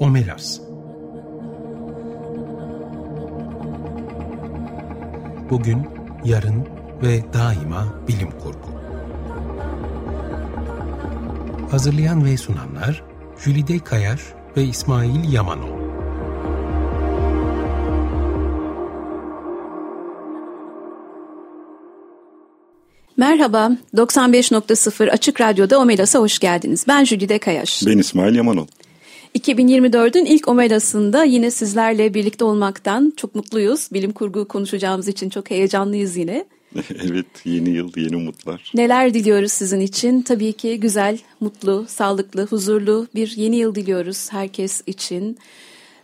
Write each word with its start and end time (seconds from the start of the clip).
Omelas 0.00 0.60
Bugün, 5.50 5.86
yarın 6.24 6.68
ve 7.02 7.32
daima 7.32 7.94
bilim 8.08 8.30
kurgu. 8.30 8.80
Hazırlayan 11.70 12.24
ve 12.24 12.36
sunanlar 12.36 13.04
Jülide 13.44 13.78
Kayar 13.78 14.20
ve 14.56 14.64
İsmail 14.64 15.32
Yamanov. 15.32 15.78
Merhaba, 23.16 23.70
95.0 23.94 25.10
Açık 25.10 25.40
Radyo'da 25.40 25.78
Omelas'a 25.78 26.18
hoş 26.18 26.38
geldiniz. 26.38 26.84
Ben 26.88 27.04
Jülide 27.04 27.38
Kayaş. 27.38 27.82
Ben 27.86 27.98
İsmail 27.98 28.34
Yamanov. 28.34 28.66
2024'ün 29.34 30.24
ilk 30.24 30.48
Omelas'ında 30.48 31.24
yine 31.24 31.50
sizlerle 31.50 32.14
birlikte 32.14 32.44
olmaktan 32.44 33.12
çok 33.16 33.34
mutluyuz. 33.34 33.88
Bilim 33.92 34.12
kurgu 34.12 34.48
konuşacağımız 34.48 35.08
için 35.08 35.30
çok 35.30 35.50
heyecanlıyız 35.50 36.16
yine. 36.16 36.44
evet, 36.90 37.26
yeni 37.44 37.70
yıl, 37.70 37.92
yeni 37.96 38.16
umutlar. 38.16 38.72
Neler 38.74 39.14
diliyoruz 39.14 39.52
sizin 39.52 39.80
için? 39.80 40.22
Tabii 40.22 40.52
ki 40.52 40.80
güzel, 40.80 41.18
mutlu, 41.40 41.86
sağlıklı, 41.88 42.46
huzurlu 42.46 43.06
bir 43.14 43.36
yeni 43.36 43.56
yıl 43.56 43.74
diliyoruz 43.74 44.32
herkes 44.32 44.82
için. 44.86 45.38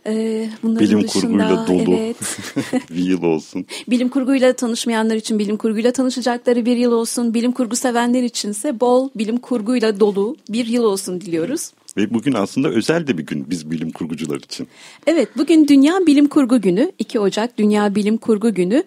Ee, 0.07 0.49
bilim 0.63 1.03
dışında, 1.03 1.07
kurguyla 1.07 1.67
dolu 1.67 1.95
evet. 1.95 2.17
bir 2.89 3.03
yıl 3.03 3.23
olsun. 3.23 3.65
Bilim 3.87 4.09
kurguyla 4.09 4.53
tanışmayanlar 4.53 5.15
için 5.15 5.39
bilim 5.39 5.57
kurguyla 5.57 5.91
tanışacakları 5.91 6.65
bir 6.65 6.77
yıl 6.77 6.91
olsun. 6.91 7.33
Bilim 7.33 7.51
kurgu 7.51 7.75
sevenler 7.75 8.23
içinse 8.23 8.79
bol 8.79 9.09
bilim 9.15 9.37
kurguyla 9.37 9.99
dolu 9.99 10.37
bir 10.49 10.65
yıl 10.65 10.83
olsun 10.83 11.21
diliyoruz. 11.21 11.71
Ve 11.97 12.13
bugün 12.13 12.33
aslında 12.33 12.69
özel 12.69 13.07
de 13.07 13.17
bir 13.17 13.25
gün 13.25 13.49
biz 13.49 13.71
bilim 13.71 13.91
kurgucular 13.91 14.37
için. 14.37 14.67
Evet 15.07 15.29
bugün 15.37 15.67
Dünya 15.67 15.93
Bilim 16.07 16.27
Kurgu 16.27 16.61
Günü. 16.61 16.91
2 16.99 17.19
Ocak 17.19 17.57
Dünya 17.57 17.95
Bilim 17.95 18.17
Kurgu 18.17 18.53
Günü. 18.53 18.83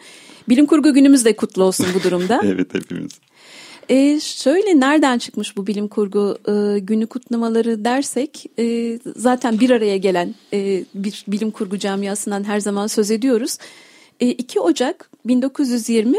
Bilim 0.49 0.67
kurgu 0.67 0.95
günümüz 0.95 1.25
de 1.25 1.37
kutlu 1.37 1.65
olsun 1.65 1.87
bu 1.95 2.03
durumda. 2.03 2.41
evet 2.45 2.75
hepimiz. 2.75 3.13
E, 3.89 4.21
şöyle 4.21 4.81
nereden 4.81 5.19
çıkmış 5.19 5.57
bu 5.57 5.67
bilim 5.67 5.89
kurgu 5.89 6.39
e, 6.49 6.79
günü 6.79 7.07
kutlamaları 7.07 7.85
dersek 7.85 8.47
e, 8.59 8.99
zaten 9.17 9.61
bir 9.61 9.71
araya 9.71 9.97
gelen 9.97 10.35
e, 10.53 10.85
bir 10.95 11.25
bilim 11.29 11.51
kurgu 11.51 11.79
camiasından 11.79 12.45
her 12.45 12.61
zaman 12.61 12.87
söz 12.87 13.11
ediyoruz. 13.11 13.59
E, 14.21 14.29
2 14.29 14.61
Ocak 14.61 15.11
1920 15.25 16.19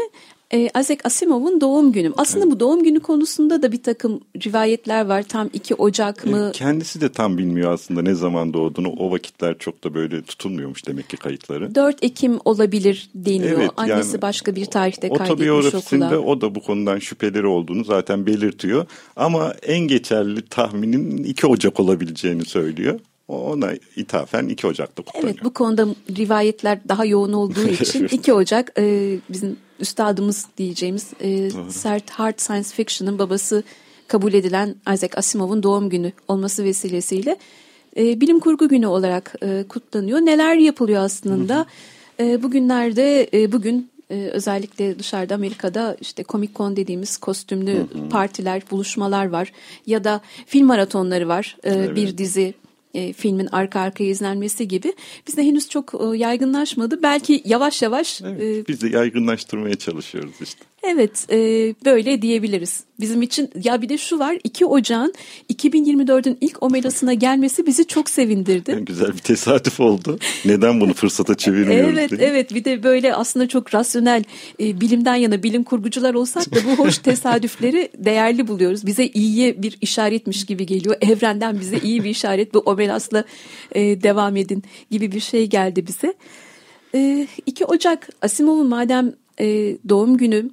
e, 0.52 0.70
Isaac 0.80 1.00
Asimov'un 1.04 1.60
doğum 1.60 1.92
günü. 1.92 2.12
Aslında 2.16 2.44
evet. 2.44 2.54
bu 2.54 2.60
doğum 2.60 2.84
günü 2.84 3.00
konusunda 3.00 3.62
da 3.62 3.72
bir 3.72 3.82
takım 3.82 4.20
rivayetler 4.44 5.06
var. 5.06 5.22
Tam 5.22 5.50
2 5.52 5.74
Ocak 5.74 6.26
mı? 6.26 6.48
E, 6.48 6.52
kendisi 6.52 7.00
de 7.00 7.12
tam 7.12 7.38
bilmiyor 7.38 7.72
aslında 7.72 8.02
ne 8.02 8.14
zaman 8.14 8.54
doğduğunu. 8.54 8.88
O 8.88 9.10
vakitler 9.10 9.58
çok 9.58 9.84
da 9.84 9.94
böyle 9.94 10.22
tutulmuyormuş 10.22 10.86
demek 10.86 11.08
ki 11.08 11.16
kayıtları. 11.16 11.74
4 11.74 12.04
Ekim 12.04 12.38
olabilir 12.44 13.10
deniyor. 13.14 13.60
Evet, 13.60 13.70
Annesi 13.76 14.12
yani, 14.12 14.22
başka 14.22 14.56
bir 14.56 14.66
tarihte 14.66 15.08
kaydetmiş 15.08 15.74
okula. 15.74 16.18
o 16.18 16.40
da 16.40 16.54
bu 16.54 16.60
konudan 16.60 16.98
şüpheleri 16.98 17.46
olduğunu 17.46 17.84
zaten 17.84 18.26
belirtiyor. 18.26 18.86
Ama 19.16 19.54
en 19.62 19.80
geçerli 19.80 20.42
tahminin 20.42 21.24
2 21.24 21.46
Ocak 21.46 21.80
olabileceğini 21.80 22.44
söylüyor. 22.44 23.00
Ona 23.30 23.72
ithafen 23.96 24.48
2 24.48 24.66
Ocak'ta 24.66 25.02
kutlanıyor. 25.02 25.30
Evet 25.30 25.44
bu 25.44 25.52
konuda 25.52 25.86
rivayetler 26.16 26.78
daha 26.88 27.04
yoğun 27.04 27.32
olduğu 27.32 27.68
için 27.80 28.04
2 28.04 28.32
Ocak 28.32 28.72
e, 28.78 29.16
bizim 29.28 29.56
üstadımız 29.80 30.46
diyeceğimiz 30.58 31.10
e, 31.20 31.50
sert 31.70 32.10
hard 32.10 32.38
science 32.38 32.68
fiction'ın 32.68 33.18
babası 33.18 33.62
kabul 34.08 34.32
edilen 34.32 34.74
Isaac 34.94 35.18
Asimov'un 35.18 35.62
doğum 35.62 35.90
günü 35.90 36.12
olması 36.28 36.64
vesilesiyle 36.64 37.36
e, 37.96 38.20
bilim 38.20 38.40
kurgu 38.40 38.68
günü 38.68 38.86
olarak 38.86 39.34
e, 39.42 39.64
kutlanıyor. 39.68 40.18
Neler 40.18 40.54
yapılıyor 40.54 41.02
aslında? 41.02 41.66
E, 42.20 42.42
bugünlerde 42.42 43.28
e, 43.32 43.52
bugün 43.52 43.90
e, 44.10 44.14
özellikle 44.14 44.98
dışarıda 44.98 45.34
Amerika'da 45.34 45.96
işte 46.00 46.24
Comic 46.28 46.52
Con 46.54 46.76
dediğimiz 46.76 47.16
kostümlü 47.16 47.86
partiler, 48.10 48.62
buluşmalar 48.70 49.28
var 49.28 49.52
ya 49.86 50.04
da 50.04 50.20
film 50.46 50.66
maratonları 50.66 51.28
var. 51.28 51.56
E, 51.62 51.70
evet. 51.70 51.96
Bir 51.96 52.18
dizi 52.18 52.54
e, 52.94 53.12
filmin 53.12 53.48
arka 53.52 53.80
arkaya 53.80 54.10
izlenmesi 54.10 54.68
gibi 54.68 54.92
bizde 55.26 55.42
henüz 55.42 55.68
çok 55.68 55.94
e, 55.94 56.18
yaygınlaşmadı. 56.18 57.02
Belki 57.02 57.42
yavaş 57.44 57.82
yavaş. 57.82 58.22
Evet, 58.22 58.42
e, 58.42 58.68
biz 58.68 58.82
de 58.82 58.88
yaygınlaştırmaya 58.88 59.74
çalışıyoruz 59.74 60.34
işte. 60.40 60.64
Evet 60.82 61.26
e, 61.30 61.36
böyle 61.84 62.22
diyebiliriz. 62.22 62.84
Bizim 63.00 63.22
için 63.22 63.50
ya 63.64 63.82
bir 63.82 63.88
de 63.88 63.98
şu 63.98 64.18
var 64.18 64.38
2 64.44 64.66
Ocağın 64.66 65.14
2024'ün 65.52 66.38
ilk 66.40 66.62
omelasına 66.62 67.14
gelmesi 67.14 67.66
bizi 67.66 67.86
çok 67.86 68.10
sevindirdi. 68.10 68.70
Yani 68.70 68.84
güzel 68.84 69.12
bir 69.12 69.18
tesadüf 69.18 69.80
oldu. 69.80 70.18
Neden 70.44 70.80
bunu 70.80 70.94
fırsata 70.94 71.34
çevirmiyoruz? 71.34 71.98
evet 71.98 72.10
diye. 72.10 72.30
evet 72.30 72.54
bir 72.54 72.64
de 72.64 72.82
böyle 72.82 73.14
aslında 73.14 73.48
çok 73.48 73.74
rasyonel 73.74 74.24
e, 74.60 74.80
bilimden 74.80 75.14
yana 75.14 75.42
bilim 75.42 75.64
kurgucular 75.64 76.14
olsak 76.14 76.54
da 76.54 76.58
bu 76.64 76.84
hoş 76.84 76.98
tesadüfleri 76.98 77.88
değerli 77.98 78.48
buluyoruz. 78.48 78.86
Bize 78.86 79.06
iyi 79.06 79.62
bir 79.62 79.78
işaretmiş 79.80 80.46
gibi 80.46 80.66
geliyor. 80.66 80.96
Evrenden 81.00 81.60
bize 81.60 81.78
iyi 81.78 82.04
bir 82.04 82.10
işaret 82.10 82.54
bu 82.54 82.58
omelasla 82.58 83.24
e, 83.72 84.02
devam 84.02 84.36
edin 84.36 84.62
gibi 84.90 85.12
bir 85.12 85.20
şey 85.20 85.46
geldi 85.46 85.86
bize. 85.86 86.14
E, 86.94 87.28
2 87.46 87.64
Ocak 87.64 88.08
Asimov'un 88.22 88.68
madem 88.68 89.12
e, 89.40 89.76
doğum 89.88 90.16
günü 90.16 90.50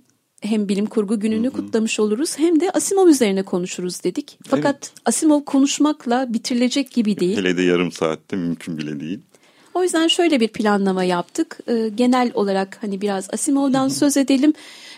hem 0.47 0.69
bilim 0.69 0.85
kurgu 0.85 1.19
gününü 1.19 1.47
hı 1.47 1.51
hı. 1.51 1.55
kutlamış 1.55 1.99
oluruz 1.99 2.39
hem 2.39 2.59
de 2.59 2.71
Asimov 2.71 3.07
üzerine 3.07 3.43
konuşuruz 3.43 4.03
dedik. 4.03 4.39
Fakat 4.47 4.75
evet. 4.75 4.91
Asimov 5.05 5.43
konuşmakla 5.43 6.33
bitirilecek 6.33 6.91
gibi 6.91 7.19
değil. 7.19 7.37
Hele 7.37 7.57
de 7.57 7.61
yarım 7.61 7.91
saatte 7.91 8.35
mümkün 8.35 8.77
bile 8.77 8.99
değil. 8.99 9.19
O 9.77 9.83
yüzden 9.83 10.07
şöyle 10.07 10.39
bir 10.39 10.47
planlama 10.47 11.03
yaptık. 11.03 11.59
Ee, 11.67 11.89
genel 11.95 12.31
olarak 12.33 12.77
hani 12.81 13.01
biraz 13.01 13.29
Asimov'dan 13.33 13.87
söz 13.87 14.17
edelim. 14.17 14.53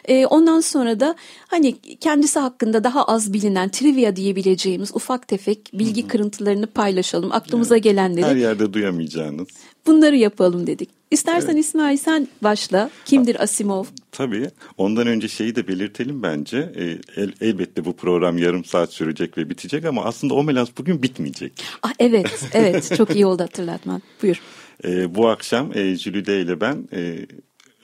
Ee, 0.06 0.26
ondan 0.26 0.60
sonra 0.60 1.00
da 1.00 1.16
hani 1.48 1.76
kendisi 2.00 2.40
hakkında 2.40 2.84
daha 2.84 3.04
az 3.04 3.34
bilinen 3.34 3.70
trivia 3.70 4.16
diyebileceğimiz 4.16 4.96
ufak 4.96 5.28
tefek 5.28 5.72
bilgi 5.74 6.08
kırıntılarını 6.08 6.68
paylaşalım. 6.68 7.32
Aklımıza 7.32 7.76
yani, 7.76 7.82
gelenleri. 7.82 8.26
Her 8.26 8.36
yerde 8.36 8.74
duyamayacağınız. 8.74 9.48
Bunları 9.88 10.16
yapalım 10.16 10.68
dedik. 10.68 10.90
İstersen 11.12 11.54
evet. 11.54 11.66
İsmail 11.66 11.98
sen 11.98 12.28
başla. 12.44 12.90
Kimdir 13.06 13.44
Asimov? 13.44 13.86
Tabii. 14.12 14.48
Ondan 14.78 15.08
önce 15.08 15.28
şeyi 15.28 15.56
de 15.56 15.68
belirtelim 15.68 16.24
bence. 16.24 16.58
E, 16.58 16.84
el, 17.22 17.34
elbette 17.42 17.86
bu 17.86 17.96
program 17.96 18.38
yarım 18.38 18.66
saat 18.66 18.94
sürecek 18.94 19.38
ve 19.38 19.50
bitecek 19.50 19.86
ama 19.86 20.04
aslında 20.06 20.34
Omelas 20.34 20.70
bugün 20.78 21.04
bitmeyecek. 21.04 21.64
Ah, 21.84 21.94
evet, 22.00 22.50
evet. 22.54 22.94
Çok 22.98 23.16
iyi 23.16 23.26
oldu 23.26 23.44
hatırlatman. 23.44 24.02
Buyur. 24.24 24.42
E, 24.86 25.16
bu 25.16 25.30
akşam 25.30 25.78
e, 25.78 25.96
Jülide 25.96 26.42
ile 26.42 26.62
ben 26.62 26.88
e, 26.94 27.26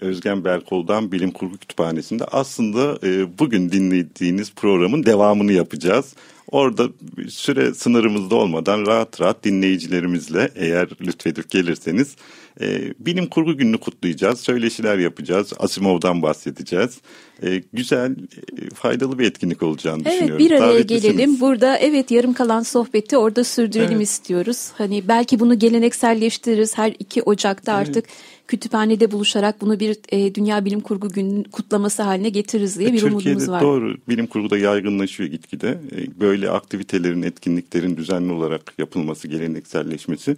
Özgen 0.01 0.45
Berkol'dan 0.45 1.11
Bilim 1.11 1.31
Kurgu 1.31 1.57
Kütüphanesi'nde 1.57 2.25
aslında 2.25 3.07
e, 3.07 3.39
bugün 3.39 3.71
dinlediğiniz 3.71 4.53
programın 4.53 5.05
devamını 5.05 5.51
yapacağız. 5.51 6.15
Orada 6.51 6.89
süre 7.29 7.73
sınırımızda 7.73 8.35
olmadan 8.35 8.85
rahat 8.85 9.21
rahat 9.21 9.43
dinleyicilerimizle 9.43 10.51
eğer 10.55 10.89
lütfedip 11.01 11.49
gelirseniz 11.49 12.15
e, 12.61 12.93
bilim 12.99 13.27
kurgu 13.27 13.57
gününü 13.57 13.77
kutlayacağız. 13.77 14.39
Söyleşiler 14.39 14.97
yapacağız. 14.97 15.53
Asimov'dan 15.59 16.21
bahsedeceğiz. 16.21 16.97
E, 17.43 17.63
güzel, 17.73 18.11
e, 18.11 18.69
faydalı 18.75 19.19
bir 19.19 19.27
etkinlik 19.27 19.63
olacağını 19.63 20.01
evet, 20.05 20.13
düşünüyorum. 20.13 20.41
Evet 20.41 20.51
bir 20.51 20.63
araya 20.63 20.81
gelelim. 20.81 21.39
Burada 21.39 21.77
evet 21.77 22.11
yarım 22.11 22.33
kalan 22.33 22.61
sohbeti 22.61 23.17
orada 23.17 23.43
sürdürelim 23.43 23.91
evet. 23.91 24.07
istiyoruz. 24.07 24.71
Hani 24.77 25.07
belki 25.07 25.39
bunu 25.39 25.59
gelenekselleştiririz. 25.59 26.77
Her 26.77 26.93
2 26.99 27.21
Ocak'ta 27.21 27.77
evet. 27.77 27.89
artık 27.89 28.05
kütüphanede 28.47 29.11
buluşarak 29.11 29.61
bunu 29.61 29.79
bir 29.79 29.97
e, 30.09 30.35
Dünya 30.35 30.65
Bilim 30.65 30.79
Kurgu 30.79 31.09
Günü 31.09 31.43
kutlaması 31.43 32.03
haline 32.03 32.29
getiririz 32.29 32.79
diye 32.79 32.93
bir 32.93 32.99
Türkiye'de 32.99 33.15
umudumuz 33.15 33.49
var. 33.49 33.61
Doğru. 33.61 33.97
Bilim 34.09 34.27
kurgu 34.27 34.49
da 34.49 34.57
yaygınlaşıyor 34.57 35.29
gitgide. 35.29 35.69
E, 35.69 36.19
böyle 36.19 36.49
aktivitelerin, 36.49 37.21
etkinliklerin 37.21 37.97
düzenli 37.97 38.33
olarak 38.33 38.73
yapılması, 38.77 39.27
gelenekselleşmesi 39.27 40.35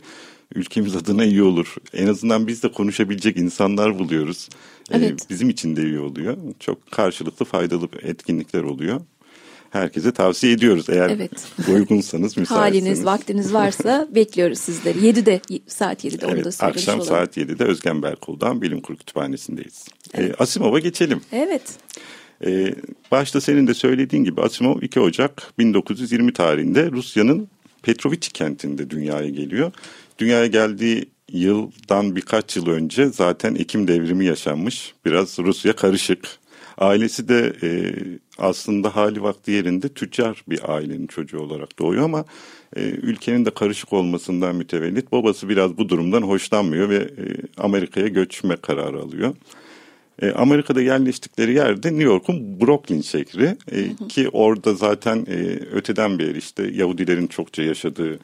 ülkemiz 0.56 0.96
adına 0.96 1.26
iyi 1.26 1.44
olur. 1.44 1.76
En 1.94 2.08
azından 2.08 2.48
biz 2.48 2.64
de 2.64 2.72
konuşabilecek 2.72 3.38
insanlar 3.38 4.00
buluyoruz. 4.00 4.50
E, 4.92 4.98
evet. 4.98 5.28
Bizim 5.30 5.50
için 5.50 5.76
de 5.76 5.84
iyi 5.84 6.00
oluyor. 6.00 6.38
Çok 6.60 6.92
karşılıklı 6.92 7.46
faydalı 7.46 7.88
etkinlikler 8.04 8.64
oluyor. 8.64 9.02
Herkese 9.70 10.12
tavsiye 10.12 10.54
ediyoruz 10.54 10.90
eğer 10.90 11.10
evet. 11.10 11.32
uygunsanız, 11.74 12.38
müsaitseniz. 12.38 12.62
Haliniz, 12.62 13.06
vaktiniz 13.06 13.54
varsa 13.54 14.08
bekliyoruz 14.16 14.60
sizleri. 14.60 15.00
7'de, 15.00 15.42
saat 15.68 16.06
7'de 16.06 16.26
evet, 16.26 16.46
onu 16.46 16.54
da 16.54 16.66
Akşam 16.66 16.96
olalım. 16.96 17.10
saat 17.10 17.38
7'de 17.38 17.64
Özgen 17.64 18.04
Berkol'dan 18.04 18.62
Bilim 18.62 18.82
Kurgu 18.82 19.00
Kütüphanesi'ndeyiz. 19.00 19.86
Ee, 20.14 20.22
evet. 20.22 20.32
Ee, 20.32 20.44
Asimov'a 20.44 20.80
geçelim. 20.80 21.22
Evet. 21.32 21.62
Ee, 22.46 22.76
başta 23.12 23.42
senin 23.42 23.68
de 23.68 23.74
söylediğin 23.74 24.24
gibi 24.24 24.42
Asimov 24.42 24.82
2 24.82 25.00
Ocak 25.00 25.54
1920 25.58 26.34
tarihinde 26.34 26.92
Rusya'nın 26.92 27.48
Petroviç 27.82 28.30
kentinde 28.30 28.90
dünyaya 28.90 29.30
geliyor. 29.30 29.72
Dünyaya 30.20 30.48
geldiği 30.48 31.10
yıldan 31.32 32.16
birkaç 32.16 32.56
yıl 32.56 32.68
önce 32.68 33.06
zaten 33.06 33.56
Ekim 33.56 33.88
devrimi 33.88 34.26
yaşanmış. 34.26 34.94
Biraz 35.06 35.40
Rusya 35.40 35.76
karışık. 35.76 36.28
Ailesi 36.78 37.30
de 37.30 37.54
e, 37.64 37.70
aslında 38.40 38.96
hali 38.96 39.24
vakti 39.24 39.52
yerinde 39.52 39.90
tüccar 39.90 40.44
bir 40.50 40.74
ailenin 40.74 41.08
çocuğu 41.08 41.40
olarak 41.40 41.80
doğuyor 41.80 42.04
ama 42.04 42.26
e, 42.76 42.82
ülkenin 42.82 43.46
de 43.46 43.50
karışık 43.52 43.94
olmasından 43.94 44.56
mütevellit 44.56 45.12
babası 45.12 45.50
biraz 45.50 45.78
bu 45.78 45.90
durumdan 45.90 46.22
hoşlanmıyor 46.22 46.90
ve 46.90 46.96
e, 46.96 47.26
Amerika'ya 47.58 48.08
göçme 48.08 48.56
kararı 48.56 49.00
alıyor. 49.00 49.36
E, 50.22 50.32
Amerika'da 50.32 50.82
yerleştikleri 50.82 51.54
yerde 51.54 51.88
New 51.88 52.04
York'un 52.04 52.62
Brooklyn 52.62 53.02
şehri 53.02 53.58
e, 53.72 54.08
ki 54.10 54.30
orada 54.30 54.74
zaten 54.74 55.26
e, 55.30 55.36
öteden 55.74 56.20
beri 56.20 56.38
işte 56.38 56.72
Yahudilerin 56.74 57.28
çokça 57.28 57.64
yaşadığı 57.64 58.20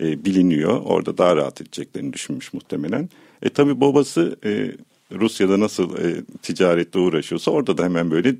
e, 0.00 0.24
biliniyor. 0.24 0.80
Orada 0.84 1.18
daha 1.18 1.36
rahat 1.36 1.60
edeceklerini 1.60 2.12
düşünmüş 2.12 2.52
muhtemelen. 2.52 3.08
E 3.42 3.48
tabi 3.48 3.80
babası 3.80 4.36
e, 4.44 4.70
Rusya'da 5.12 5.60
nasıl 5.60 5.98
e, 5.98 6.22
ticaretle 6.42 7.00
uğraşıyorsa 7.00 7.50
orada 7.50 7.78
da 7.78 7.84
hemen 7.84 8.10
böyle 8.10 8.28
e, 8.28 8.34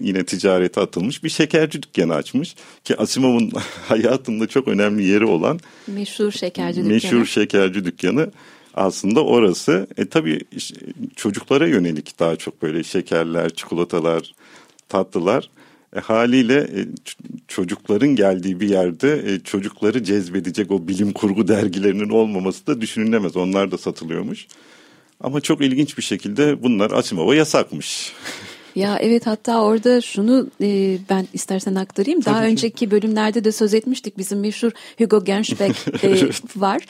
yine 0.00 0.24
ticarete 0.24 0.80
atılmış 0.80 1.24
bir 1.24 1.28
şekerci 1.28 1.82
dükkanı 1.82 2.14
açmış. 2.14 2.54
Ki 2.84 2.96
Asimov'un 2.96 3.52
hayatında 3.88 4.46
çok 4.46 4.68
önemli 4.68 5.04
yeri 5.04 5.24
olan 5.24 5.60
meşhur 5.86 6.30
şekerci 6.30 6.76
dükkanı. 6.76 6.92
Meşhur 6.92 7.26
şekerci 7.26 7.84
dükkanı 7.84 8.30
aslında 8.74 9.24
orası. 9.24 9.86
E 9.96 10.06
tabii 10.08 10.40
çocuklara 11.16 11.66
yönelik 11.66 12.18
daha 12.18 12.36
çok 12.36 12.62
böyle 12.62 12.84
şekerler, 12.84 13.50
çikolatalar, 13.50 14.34
tatlılar. 14.88 15.50
E, 15.96 16.00
haliyle 16.00 16.58
e, 16.58 16.80
çocukların 17.48 18.08
geldiği 18.08 18.60
bir 18.60 18.68
yerde 18.68 19.32
e, 19.32 19.40
çocukları 19.40 20.04
cezbedecek 20.04 20.70
o 20.70 20.88
bilim 20.88 21.12
kurgu 21.12 21.48
dergilerinin 21.48 22.08
olmaması 22.08 22.66
da 22.66 22.80
düşünülemez. 22.80 23.36
Onlar 23.36 23.70
da 23.70 23.78
satılıyormuş. 23.78 24.46
Ama 25.22 25.40
çok 25.40 25.60
ilginç 25.60 25.98
bir 25.98 26.02
şekilde 26.02 26.62
bunlar 26.62 26.90
Asimov'a 26.90 27.34
yasakmış. 27.34 28.12
Ya 28.74 28.98
evet 29.00 29.26
hatta 29.26 29.62
orada 29.62 30.00
şunu 30.00 30.50
e, 30.62 30.98
ben 31.10 31.28
istersen 31.32 31.74
aktarayım. 31.74 32.24
Daha 32.24 32.38
Tabii 32.38 32.46
önceki 32.46 32.90
bölümlerde 32.90 33.44
de 33.44 33.52
söz 33.52 33.74
etmiştik. 33.74 34.18
Bizim 34.18 34.40
meşhur 34.40 34.70
Hugo 34.98 35.24
Gernsback 35.24 35.88
e, 36.04 36.08
evet. 36.08 36.42
var 36.56 36.82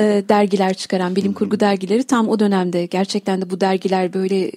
e, 0.00 0.24
dergiler 0.28 0.74
çıkaran 0.74 1.16
bilim 1.16 1.32
kurgu 1.32 1.60
dergileri 1.60 2.04
tam 2.04 2.28
o 2.28 2.38
dönemde 2.38 2.86
gerçekten 2.86 3.42
de 3.42 3.50
bu 3.50 3.60
dergiler 3.60 4.12
böyle 4.12 4.48
e, 4.48 4.52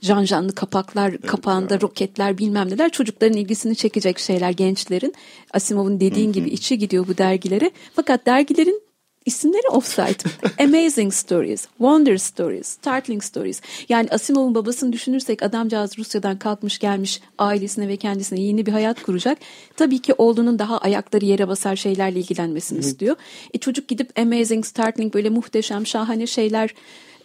can 0.00 0.24
canlı 0.24 0.54
kapaklar 0.54 1.08
evet, 1.08 1.26
kapağında 1.26 1.74
ya. 1.74 1.80
roketler 1.80 2.38
bilmem 2.38 2.70
neler 2.70 2.90
çocukların 2.90 3.36
ilgisini 3.36 3.76
çekecek 3.76 4.18
şeyler 4.18 4.50
gençlerin 4.50 5.14
Asimov'un 5.52 6.00
dediğin 6.00 6.32
gibi 6.32 6.48
içi 6.48 6.78
gidiyor 6.78 7.06
bu 7.08 7.18
dergilere 7.18 7.70
fakat 7.96 8.26
dergilerin 8.26 8.85
isimleri 9.26 9.68
offsite. 9.68 10.30
Amazing 10.64 11.12
Stories, 11.12 11.66
Wonder 11.78 12.16
Stories, 12.16 12.66
Startling 12.66 13.22
Stories. 13.22 13.60
Yani 13.88 14.08
Asimov'un 14.10 14.54
babasını 14.54 14.92
düşünürsek 14.92 15.42
adamcağız 15.42 15.98
Rusya'dan 15.98 16.38
kalkmış 16.38 16.78
gelmiş 16.78 17.20
ailesine 17.38 17.88
ve 17.88 17.96
kendisine 17.96 18.40
yeni 18.40 18.66
bir 18.66 18.72
hayat 18.72 19.02
kuracak. 19.02 19.38
Tabii 19.76 19.98
ki 19.98 20.14
oğlunun 20.18 20.58
daha 20.58 20.78
ayakları 20.78 21.24
yere 21.24 21.48
basar 21.48 21.76
şeylerle 21.76 22.18
ilgilenmesini 22.18 22.78
istiyor. 22.78 23.16
E, 23.54 23.58
çocuk 23.58 23.88
gidip 23.88 24.18
Amazing, 24.18 24.66
Startling 24.66 25.14
böyle 25.14 25.30
muhteşem, 25.30 25.86
şahane 25.86 26.26
şeyler 26.26 26.74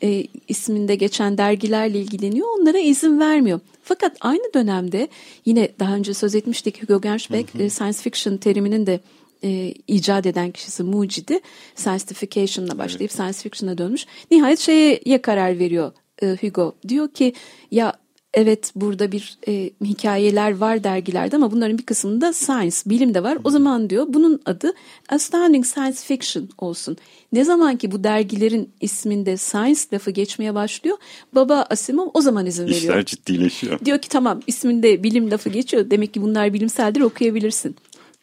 e, 0.04 0.28
isminde 0.48 0.96
geçen 0.96 1.38
dergilerle 1.38 2.00
ilgileniyor. 2.00 2.48
Onlara 2.60 2.80
izin 2.80 3.20
vermiyor. 3.20 3.60
Fakat 3.84 4.18
aynı 4.22 4.54
dönemde 4.54 5.08
yine 5.46 5.70
daha 5.80 5.96
önce 5.96 6.14
söz 6.14 6.36
etmiştik 6.36 6.84
Hugo 6.84 7.02
Gernsback 7.02 7.54
hı 7.54 7.58
hı. 7.58 7.64
E, 7.64 7.70
science 7.70 7.98
fiction 7.98 8.38
teriminin 8.38 8.86
de 8.86 9.00
e, 9.44 9.74
icat 9.88 10.26
eden 10.26 10.52
kişisi 10.52 10.84
mucidi 10.84 11.40
scientification'la 11.76 12.78
başlayıp 12.78 13.02
evet. 13.02 13.12
science 13.12 13.38
fiction'a 13.38 13.78
dönmüş. 13.78 14.06
Nihayet 14.32 14.60
şeye 14.60 15.22
karar 15.22 15.60
veriyor 15.60 15.92
e, 16.22 16.38
Hugo. 16.42 16.76
Diyor 16.88 17.08
ki 17.08 17.34
ya 17.72 17.94
evet 18.34 18.72
burada 18.76 19.12
bir 19.12 19.38
e, 19.48 19.70
hikayeler 19.86 20.58
var 20.58 20.84
dergilerde 20.84 21.36
ama 21.36 21.52
bunların 21.52 21.78
bir 21.78 21.86
kısmında 21.86 22.34
science, 22.34 22.78
bilim 22.86 23.14
de 23.14 23.24
var. 23.24 23.38
O 23.44 23.50
zaman 23.50 23.90
diyor 23.90 24.06
bunun 24.10 24.42
adı 24.46 24.74
Astounding 25.10 25.66
Science 25.66 25.98
Fiction 25.98 26.50
olsun. 26.58 26.98
Ne 27.34 27.44
zaman 27.44 27.78
ki 27.78 27.92
bu 27.92 28.04
dergilerin 28.04 28.70
isminde 28.82 29.38
science 29.38 29.82
lafı 29.94 30.12
geçmeye 30.12 30.56
başlıyor, 30.56 30.98
baba 31.36 31.66
Asimov 31.70 32.08
o 32.14 32.22
zaman 32.22 32.46
izin 32.46 32.64
veriyor. 32.64 32.82
İşler 32.82 33.06
ciddileşiyor. 33.06 33.80
Diyor 33.86 34.00
ki 34.00 34.10
tamam 34.10 34.40
isminde 34.48 35.04
bilim 35.04 35.32
lafı 35.32 35.50
geçiyor. 35.50 35.90
Demek 35.92 36.14
ki 36.14 36.22
bunlar 36.22 36.54
bilimseldir 36.54 37.02
okuyabilirsin. 37.02 37.76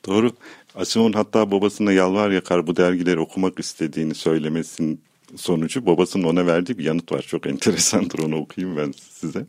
Doğru. 0.07 0.33
Asimov 0.75 1.13
hatta 1.13 1.51
babasına 1.51 1.93
yalvar 1.93 2.31
yakar 2.31 2.67
bu 2.67 2.77
dergileri 2.77 3.21
okumak 3.21 3.59
istediğini 3.59 4.15
söylemesinin 4.15 5.01
sonucu 5.37 5.87
babasının 5.87 6.25
ona 6.25 6.47
verdiği 6.47 6.79
bir 6.79 6.85
yanıt 6.85 7.13
var. 7.13 7.23
Çok 7.23 7.47
enteresandır 7.47 8.19
onu 8.19 8.37
okuyayım 8.37 8.77
ben 8.77 8.95
size. 9.11 9.47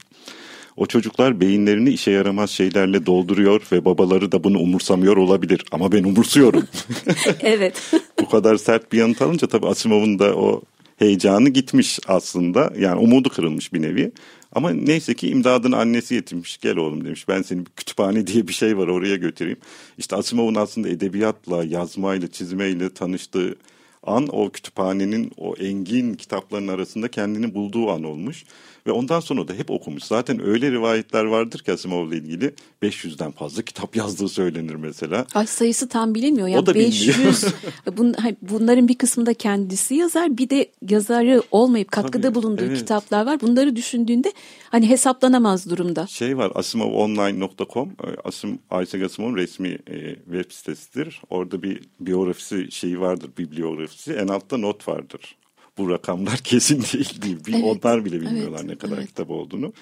O 0.77 0.85
çocuklar 0.85 1.41
beyinlerini 1.41 1.89
işe 1.89 2.11
yaramaz 2.11 2.49
şeylerle 2.49 3.05
dolduruyor 3.05 3.61
ve 3.71 3.85
babaları 3.85 4.31
da 4.31 4.43
bunu 4.43 4.59
umursamıyor 4.59 5.17
olabilir. 5.17 5.65
Ama 5.71 5.91
ben 5.91 6.03
umursuyorum. 6.03 6.67
evet. 7.41 7.91
Bu 8.21 8.29
kadar 8.29 8.55
sert 8.57 8.91
bir 8.91 8.97
yanıt 8.97 9.21
alınca 9.21 9.47
tabii 9.47 9.67
Asimov'un 9.67 10.19
da 10.19 10.35
o 10.35 10.61
heyecanı 10.97 11.49
gitmiş 11.49 11.99
aslında. 12.07 12.73
Yani 12.77 12.99
umudu 12.99 13.29
kırılmış 13.29 13.73
bir 13.73 13.81
nevi. 13.81 14.11
Ama 14.51 14.71
neyse 14.71 15.13
ki 15.13 15.29
imdadın 15.29 15.71
annesi 15.71 16.15
yetinmiş. 16.15 16.57
Gel 16.57 16.77
oğlum 16.77 17.05
demiş. 17.05 17.27
Ben 17.27 17.41
seni 17.41 17.59
bir 17.59 17.71
kütüphane 17.71 18.27
diye 18.27 18.47
bir 18.47 18.53
şey 18.53 18.77
var 18.77 18.87
oraya 18.87 19.15
götüreyim. 19.15 19.59
İşte 19.97 20.15
Asimov'un 20.15 20.55
aslında 20.55 20.89
edebiyatla, 20.89 21.63
yazmayla, 21.63 22.27
çizmeyle 22.31 22.93
tanıştığı 22.93 23.55
an 24.03 24.27
o 24.31 24.49
kütüphanenin 24.49 25.31
o 25.37 25.55
engin 25.55 26.13
kitapların 26.13 26.67
arasında 26.67 27.07
kendini 27.07 27.53
bulduğu 27.53 27.91
an 27.91 28.03
olmuş. 28.03 28.43
Ve 28.87 28.91
ondan 28.91 29.19
sonra 29.19 29.47
da 29.47 29.53
hep 29.53 29.71
okumuş. 29.71 30.03
Zaten 30.03 30.47
öyle 30.47 30.71
rivayetler 30.71 31.25
vardır 31.25 31.59
ki 31.59 31.73
Asimov'la 31.73 32.15
ilgili 32.15 32.53
500'den 32.83 33.31
fazla 33.31 33.61
kitap 33.61 33.95
yazdığı 33.95 34.29
söylenir 34.29 34.75
mesela. 34.75 35.25
Ay 35.33 35.47
sayısı 35.47 35.89
tam 35.89 36.15
bilinmiyor. 36.15 36.47
Ya. 36.47 36.59
O 36.59 36.65
da 36.65 36.75
500. 36.75 37.45
bun, 37.97 38.15
bunların 38.41 38.87
bir 38.87 38.97
kısmında 38.97 39.33
kendisi 39.33 39.95
yazar. 39.95 40.37
Bir 40.37 40.49
de 40.49 40.71
yazarı 40.89 41.43
olmayıp 41.51 41.91
katkıda 41.91 42.27
Tabii, 42.27 42.35
bulunduğu 42.35 42.63
evet. 42.63 42.77
kitaplar 42.77 43.25
var. 43.25 43.41
Bunları 43.41 43.75
düşündüğünde 43.75 44.33
hani 44.69 44.89
hesaplanamaz 44.89 45.69
durumda. 45.69 46.07
Şey 46.07 46.37
var 46.37 46.51
asimovonline.com 46.55 47.89
Asim, 48.23 48.59
Isaac 48.71 49.03
Asimov'un 49.03 49.35
resmi 49.35 49.77
e, 49.87 50.15
web 50.15 50.51
sitesidir. 50.51 51.21
Orada 51.29 51.63
bir 51.63 51.81
biyografisi 51.99 52.71
şeyi 52.71 52.99
vardır, 52.99 53.29
bibliografisi. 53.37 54.13
En 54.13 54.27
altta 54.27 54.57
not 54.57 54.87
vardır 54.87 55.35
bu 55.79 55.89
rakamlar 55.89 56.37
kesin 56.43 56.81
değil 56.81 57.21
değil. 57.21 57.39
Evet, 57.49 57.63
Onlar 57.63 58.05
bile 58.05 58.21
bilmiyorlar 58.21 58.59
evet, 58.59 58.69
ne 58.69 58.75
kadar 58.75 58.97
evet. 58.97 59.07
kitap 59.07 59.29
olduğunu. 59.29 59.73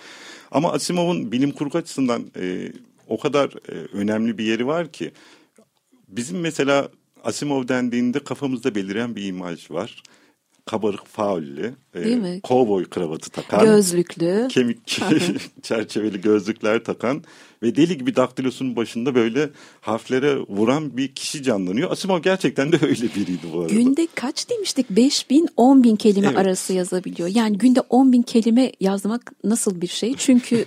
Ama 0.51 0.71
Asimov'un 0.71 1.31
bilim 1.31 1.51
kurgu 1.51 1.77
açısından 1.77 2.25
e, 2.39 2.71
o 3.07 3.19
kadar 3.19 3.49
e, 3.49 3.73
önemli 3.93 4.37
bir 4.37 4.43
yeri 4.43 4.67
var 4.67 4.91
ki 4.91 5.11
bizim 6.07 6.39
mesela 6.39 6.89
Asimov 7.23 7.67
dendiğinde 7.67 8.19
kafamızda 8.19 8.75
beliren 8.75 9.15
bir 9.15 9.25
imaj 9.25 9.71
var 9.71 10.03
kabarık 10.67 11.07
faullü, 11.07 11.73
e, 11.95 12.39
kovboy 12.39 12.85
kravatı 12.85 13.29
takan, 13.29 13.65
gözlüklü, 13.65 14.47
kemik 14.49 14.87
çerçeveli 15.63 16.21
gözlükler 16.21 16.83
takan 16.83 17.23
ve 17.63 17.75
deli 17.75 17.97
gibi 17.97 18.15
daktilosunun 18.15 18.75
başında 18.75 19.15
böyle 19.15 19.49
harflere 19.81 20.37
vuran 20.37 20.97
bir 20.97 21.07
kişi 21.15 21.43
canlanıyor. 21.43 21.91
Asimov 21.91 22.19
gerçekten 22.19 22.71
de 22.71 22.77
öyle 22.85 23.05
biriydi 23.15 23.47
bu 23.53 23.61
arada. 23.61 23.73
Günde 23.73 24.07
kaç 24.15 24.49
demiştik? 24.49 24.89
5 24.89 25.29
bin 25.29 25.47
10 25.57 25.83
bin 25.83 25.95
kelime 25.95 26.27
evet. 26.27 26.37
arası 26.37 26.73
yazabiliyor. 26.73 27.29
Yani 27.33 27.57
günde 27.57 27.81
10 27.81 28.11
bin 28.11 28.21
kelime 28.21 28.71
yazmak 28.79 29.31
nasıl 29.43 29.81
bir 29.81 29.87
şey? 29.87 30.15
Çünkü 30.17 30.65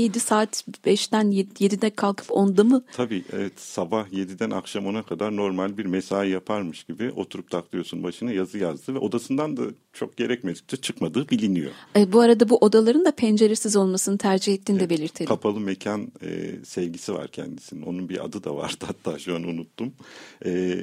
7 0.00 0.20
saat 0.20 0.64
5'ten 0.84 1.32
7'de 1.32 1.90
kalkıp 1.90 2.28
10'da 2.28 2.64
mı? 2.64 2.84
Tabii 2.92 3.24
evet 3.32 3.60
sabah 3.60 4.08
7'den 4.08 4.50
akşam 4.50 4.84
10'a 4.84 5.02
kadar 5.02 5.36
normal 5.36 5.76
bir 5.76 5.84
mesai 5.84 6.30
yaparmış 6.30 6.84
gibi 6.84 7.10
oturup 7.16 7.50
takliyosun 7.50 8.02
başına 8.02 8.32
yazı 8.32 8.58
yazdı 8.58 8.94
ve 8.94 8.98
odasından 8.98 9.56
da 9.56 9.62
çok 9.92 10.16
gerekmedikçe 10.16 10.76
çıkmadığı 10.76 11.28
biliniyor. 11.28 11.72
E, 11.96 12.12
bu 12.12 12.20
arada 12.20 12.48
bu 12.48 12.56
odaların 12.56 13.04
da 13.04 13.10
penceresiz 13.10 13.76
olmasını 13.76 14.18
tercih 14.18 14.54
ettiğini 14.54 14.78
evet, 14.78 14.90
de 14.90 14.94
belirtelim. 14.94 15.28
Kapalı 15.28 15.60
mekan 15.60 16.12
e, 16.22 16.50
sevgisi 16.64 17.14
var 17.14 17.28
kendisinin. 17.28 17.82
Onun 17.82 18.08
bir 18.08 18.24
adı 18.24 18.44
da 18.44 18.56
vardı 18.56 18.84
hatta 18.86 19.18
şu 19.18 19.36
an 19.36 19.42
unuttum. 19.42 19.92
E, 20.46 20.78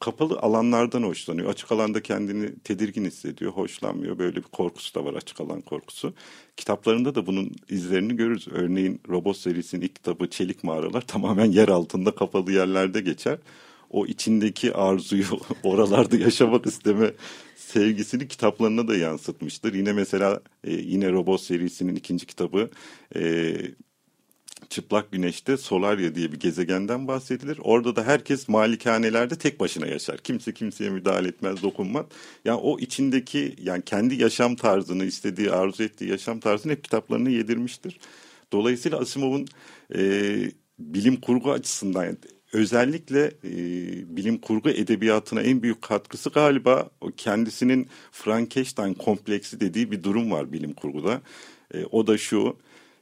kapalı 0.00 0.38
alanlardan 0.38 1.02
hoşlanıyor. 1.02 1.50
Açık 1.50 1.72
alanda 1.72 2.02
kendini 2.02 2.58
tedirgin 2.58 3.04
hissediyor, 3.04 3.52
hoşlanmıyor. 3.52 4.18
Böyle 4.18 4.36
bir 4.36 4.42
korkusu 4.42 4.94
da 4.94 5.04
var 5.04 5.14
açık 5.14 5.40
alan 5.40 5.60
korkusu. 5.60 6.14
Kitaplarında 6.56 7.14
da 7.14 7.26
bunun 7.26 7.52
izlerini 7.68 8.16
görürüz. 8.16 8.48
Örneğin 8.50 9.00
Robot 9.08 9.36
serisinin 9.36 9.82
ilk 9.82 9.94
kitabı 9.94 10.30
Çelik 10.30 10.64
Mağaralar 10.64 11.00
tamamen 11.06 11.44
yer 11.52 11.68
altında 11.68 12.14
kapalı 12.14 12.52
yerlerde 12.52 13.00
geçer. 13.00 13.38
O 13.90 14.06
içindeki 14.06 14.74
arzuyu 14.74 15.24
oralarda 15.62 16.16
yaşamak 16.16 16.66
isteme 16.66 17.12
sevgisini 17.56 18.28
kitaplarına 18.28 18.88
da 18.88 18.96
yansıtmıştır. 18.96 19.74
Yine 19.74 19.92
mesela 19.92 20.40
e, 20.64 20.72
yine 20.72 21.12
Robot 21.12 21.40
serisinin 21.40 21.96
ikinci 21.96 22.26
kitabı 22.26 22.70
e, 23.16 23.54
çıplak 24.70 25.12
güneşte 25.12 25.56
Solarya 25.56 26.14
diye 26.14 26.32
bir 26.32 26.40
gezegenden 26.40 27.08
bahsedilir. 27.08 27.58
Orada 27.62 27.96
da 27.96 28.04
herkes 28.04 28.48
malikanelerde 28.48 29.38
tek 29.38 29.60
başına 29.60 29.86
yaşar. 29.86 30.18
Kimse 30.18 30.54
kimseye 30.54 30.90
müdahale 30.90 31.28
etmez, 31.28 31.62
dokunmaz. 31.62 32.06
Yani 32.44 32.60
o 32.60 32.78
içindeki 32.78 33.56
yani 33.62 33.82
kendi 33.84 34.14
yaşam 34.14 34.56
tarzını 34.56 35.04
istediği, 35.04 35.50
arzu 35.50 35.82
ettiği 35.82 36.10
yaşam 36.10 36.40
tarzını 36.40 36.72
hep 36.72 36.84
kitaplarına 36.84 37.30
yedirmiştir. 37.30 38.00
Dolayısıyla 38.52 38.98
Asimov'un 38.98 39.46
e, 39.94 40.34
bilim 40.78 41.16
kurgu 41.20 41.52
açısından 41.52 42.04
yani 42.04 42.16
özellikle 42.52 43.24
e, 43.44 43.52
bilim 44.16 44.38
kurgu 44.38 44.70
edebiyatına 44.70 45.42
en 45.42 45.62
büyük 45.62 45.82
katkısı 45.82 46.30
galiba 46.30 46.90
o 47.00 47.10
kendisinin 47.16 47.88
Frankenstein 48.12 48.94
kompleksi 48.94 49.60
dediği 49.60 49.90
bir 49.90 50.02
durum 50.02 50.30
var 50.30 50.52
bilim 50.52 50.72
kurguda. 50.72 51.22
E, 51.74 51.84
o 51.84 52.06
da 52.06 52.18
şu 52.18 52.56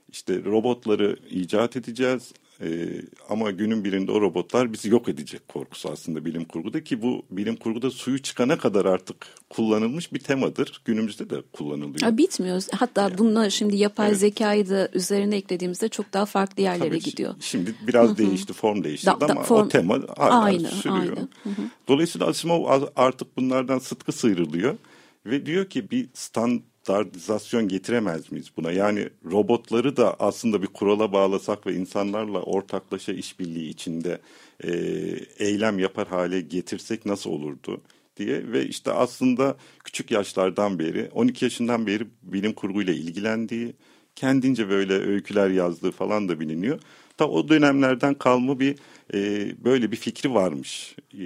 işte 0.09 0.45
robotları 0.45 1.17
icat 1.31 1.77
edeceğiz 1.77 2.33
ee, 2.63 3.03
ama 3.29 3.51
günün 3.51 3.85
birinde 3.85 4.13
o 4.13 4.21
robotlar 4.21 4.73
bizi 4.73 4.89
yok 4.89 5.09
edecek 5.09 5.49
korkusu 5.49 5.91
aslında 5.91 6.25
bilim 6.25 6.45
kurguda 6.45 6.85
ki 6.85 7.03
bu 7.03 7.23
bilim 7.31 7.57
kurguda 7.57 7.91
suyu 7.91 8.23
çıkana 8.23 8.59
kadar 8.59 8.85
artık 8.85 9.17
kullanılmış 9.51 10.13
bir 10.13 10.19
temadır. 10.19 10.83
Günümüzde 10.85 11.31
de 11.31 11.43
kullanılıyor. 11.53 12.01
Ha, 12.01 12.19
bitmiyor. 12.19 12.63
Hatta 12.73 13.03
yani, 13.03 13.19
bununla 13.19 13.51
şimdi 13.51 13.77
yapay 13.77 14.09
evet. 14.09 14.19
zekayı 14.19 14.69
da 14.69 14.89
üzerine 14.93 15.37
eklediğimizde 15.37 15.89
çok 15.89 16.13
daha 16.13 16.27
farklı 16.27 16.63
yerlere 16.63 16.89
Tabii, 16.89 17.01
gidiyor. 17.01 17.35
Şimdi 17.41 17.75
biraz 17.87 18.09
Hı-hı. 18.09 18.19
değişti, 18.19 18.53
form 18.53 18.85
değişti 18.85 19.07
da, 19.07 19.17
ama 19.21 19.43
form, 19.43 19.67
o 19.67 19.69
tema 19.69 19.99
hala 20.17 20.43
aynı, 20.43 20.69
sürüyor. 20.69 21.17
Aynı. 21.17 21.29
Dolayısıyla 21.89 22.27
Asimov 22.27 22.89
artık 22.97 23.37
bunlardan 23.37 23.79
sıtkı 23.79 24.13
sıyrılıyor 24.13 24.77
ve 25.27 25.47
diyor 25.47 25.71
ki 25.71 25.91
bir 25.91 26.09
stand 26.15 26.61
standartizasyon 26.89 27.69
getiremez 27.69 28.33
miyiz 28.33 28.51
buna? 28.57 28.73
Yani 28.73 29.09
robotları 29.25 29.97
da 29.97 30.17
aslında 30.21 30.63
bir 30.63 30.67
kurala 30.67 31.13
bağlasak 31.13 31.67
ve 31.67 31.75
insanlarla 31.75 32.43
ortaklaşa 32.43 33.13
işbirliği 33.13 33.69
içinde 33.69 34.19
e, 34.65 34.71
eylem 35.39 35.79
yapar 35.79 36.09
hale 36.09 36.41
getirsek 36.41 37.07
nasıl 37.07 37.31
olurdu? 37.31 37.81
diye 38.17 38.53
ve 38.53 38.67
işte 38.67 38.93
aslında 38.93 39.57
küçük 39.85 40.11
yaşlardan 40.11 40.79
beri 40.79 41.11
12 41.13 41.45
yaşından 41.45 41.87
beri 41.87 42.07
bilim 42.23 42.53
kurguyla 42.53 42.93
ilgilendiği 42.93 43.75
kendince 44.17 44.69
böyle 44.69 44.93
öyküler 44.93 45.51
yazdığı 45.51 45.91
falan 45.91 46.29
da 46.29 46.41
biliniyor. 46.41 46.81
Ta 47.17 47.29
o 47.29 47.49
dönemlerden 47.49 48.15
kalma 48.15 48.61
bir 48.61 48.77
e, 49.15 49.53
böyle 49.65 49.93
bir 49.93 49.97
fikri 49.97 50.35
varmış. 50.35 50.97
E, 51.15 51.23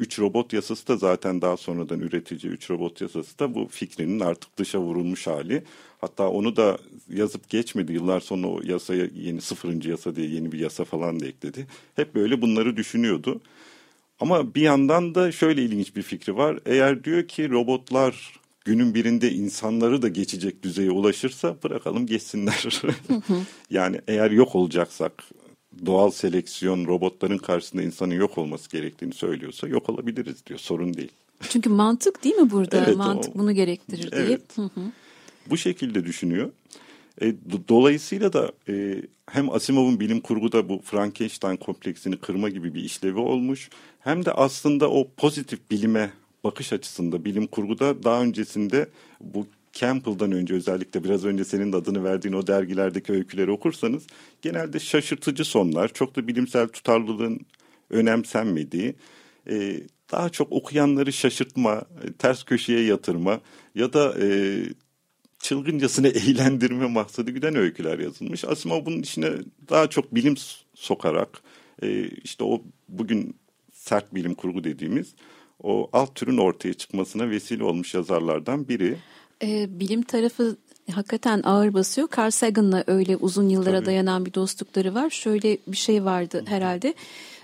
3 0.00 0.18
robot 0.18 0.52
yasası 0.52 0.88
da 0.88 0.96
zaten 0.96 1.42
daha 1.42 1.56
sonradan 1.56 2.00
üretici 2.00 2.52
3 2.52 2.70
robot 2.70 3.00
yasası 3.00 3.38
da 3.38 3.54
bu 3.54 3.68
fikrinin 3.68 4.20
artık 4.20 4.56
dışa 4.56 4.78
vurulmuş 4.78 5.26
hali. 5.26 5.62
Hatta 6.00 6.28
onu 6.28 6.56
da 6.56 6.78
yazıp 7.08 7.48
geçmedi. 7.50 7.92
Yıllar 7.92 8.20
sonra 8.20 8.46
o 8.46 8.60
yasaya 8.64 9.08
yeni 9.14 9.40
sıfırıncı 9.40 9.90
yasa 9.90 10.16
diye 10.16 10.28
yeni 10.28 10.52
bir 10.52 10.58
yasa 10.58 10.84
falan 10.84 11.20
da 11.20 11.26
ekledi. 11.26 11.66
Hep 11.96 12.14
böyle 12.14 12.42
bunları 12.42 12.76
düşünüyordu. 12.76 13.40
Ama 14.20 14.54
bir 14.54 14.62
yandan 14.62 15.14
da 15.14 15.32
şöyle 15.32 15.62
ilginç 15.62 15.96
bir 15.96 16.02
fikri 16.02 16.36
var. 16.36 16.58
Eğer 16.66 17.04
diyor 17.04 17.28
ki 17.28 17.50
robotlar 17.50 18.40
günün 18.64 18.94
birinde 18.94 19.32
insanları 19.32 20.02
da 20.02 20.08
geçecek 20.08 20.62
düzeye 20.62 20.90
ulaşırsa 20.90 21.56
bırakalım 21.64 22.06
geçsinler. 22.06 22.82
yani 23.70 24.00
eğer 24.08 24.30
yok 24.30 24.54
olacaksak 24.54 25.24
doğal 25.86 26.10
seleksiyon 26.10 26.86
robotların 26.86 27.38
karşısında 27.38 27.82
insanın 27.82 28.14
yok 28.14 28.38
olması 28.38 28.70
gerektiğini 28.70 29.14
söylüyorsa 29.14 29.68
yok 29.68 29.90
olabiliriz 29.90 30.46
diyor. 30.46 30.58
Sorun 30.58 30.94
değil. 30.94 31.12
Çünkü 31.48 31.70
mantık 31.70 32.24
değil 32.24 32.34
mi 32.34 32.50
burada? 32.50 32.84
Evet, 32.86 32.96
mantık 32.96 33.36
o, 33.36 33.38
bunu 33.38 33.52
gerektirir. 33.52 34.08
Evet. 34.12 34.56
Bu 35.46 35.56
şekilde 35.56 36.04
düşünüyor. 36.04 36.50
E, 37.22 37.34
dolayısıyla 37.68 38.32
da 38.32 38.52
e, 38.68 39.02
hem 39.26 39.50
Asimov'un 39.50 40.00
bilim 40.00 40.20
kurguda 40.20 40.68
bu 40.68 40.80
Frankenstein 40.84 41.56
kompleksini 41.56 42.16
kırma 42.16 42.48
gibi 42.48 42.74
bir 42.74 42.84
işlevi 42.84 43.18
olmuş. 43.18 43.70
Hem 44.00 44.24
de 44.24 44.32
aslında 44.32 44.90
o 44.90 45.08
pozitif 45.16 45.70
bilime 45.70 46.10
bakış 46.44 46.72
açısında 46.72 47.24
bilim 47.24 47.46
kurguda 47.46 48.02
daha 48.02 48.22
öncesinde 48.22 48.88
bu 49.20 49.46
Campbell'dan 49.72 50.32
önce 50.32 50.54
özellikle 50.54 51.04
biraz 51.04 51.24
önce 51.24 51.44
senin 51.44 51.72
de 51.72 51.76
adını 51.76 52.04
verdiğin 52.04 52.34
o 52.34 52.46
dergilerdeki 52.46 53.12
öyküleri 53.12 53.50
okursanız 53.50 54.06
genelde 54.42 54.78
şaşırtıcı 54.78 55.44
sonlar, 55.44 55.92
çok 55.92 56.16
da 56.16 56.28
bilimsel 56.28 56.68
tutarlılığın 56.68 57.40
önemsenmediği, 57.90 58.94
e, 59.50 59.80
daha 60.12 60.28
çok 60.28 60.52
okuyanları 60.52 61.12
şaşırtma, 61.12 61.82
e, 62.04 62.12
ters 62.12 62.42
köşeye 62.42 62.84
yatırma 62.84 63.40
ya 63.74 63.92
da 63.92 64.14
e, 64.20 64.60
çılgıncasına 65.38 66.08
eğlendirme 66.08 66.86
maksadı 66.86 67.30
güden 67.30 67.56
öyküler 67.56 67.98
yazılmış. 67.98 68.44
Asimov 68.44 68.86
bunun 68.86 68.98
içine 68.98 69.30
daha 69.68 69.90
çok 69.90 70.14
bilim 70.14 70.34
sokarak 70.74 71.42
e, 71.82 72.08
işte 72.08 72.44
o 72.44 72.62
bugün 72.88 73.36
sert 73.72 74.14
bilim 74.14 74.34
kurgu 74.34 74.64
dediğimiz 74.64 75.14
o 75.62 75.90
alt 75.92 76.14
türün 76.14 76.38
ortaya 76.38 76.74
çıkmasına 76.74 77.30
vesile 77.30 77.64
olmuş 77.64 77.94
yazarlardan 77.94 78.68
biri 78.68 78.96
e, 79.42 79.80
bilim 79.80 80.02
tarafı 80.02 80.56
hakikaten 80.92 81.42
ağır 81.44 81.74
basıyor. 81.74 82.08
Carl 82.18 82.30
Sagan'la 82.30 82.84
öyle 82.86 83.16
uzun 83.16 83.48
yıllara 83.48 83.76
Tabii. 83.76 83.86
dayanan 83.86 84.26
bir 84.26 84.34
dostlukları 84.34 84.94
var. 84.94 85.10
Şöyle 85.10 85.58
bir 85.66 85.76
şey 85.76 86.04
vardı 86.04 86.44
herhalde. 86.46 86.94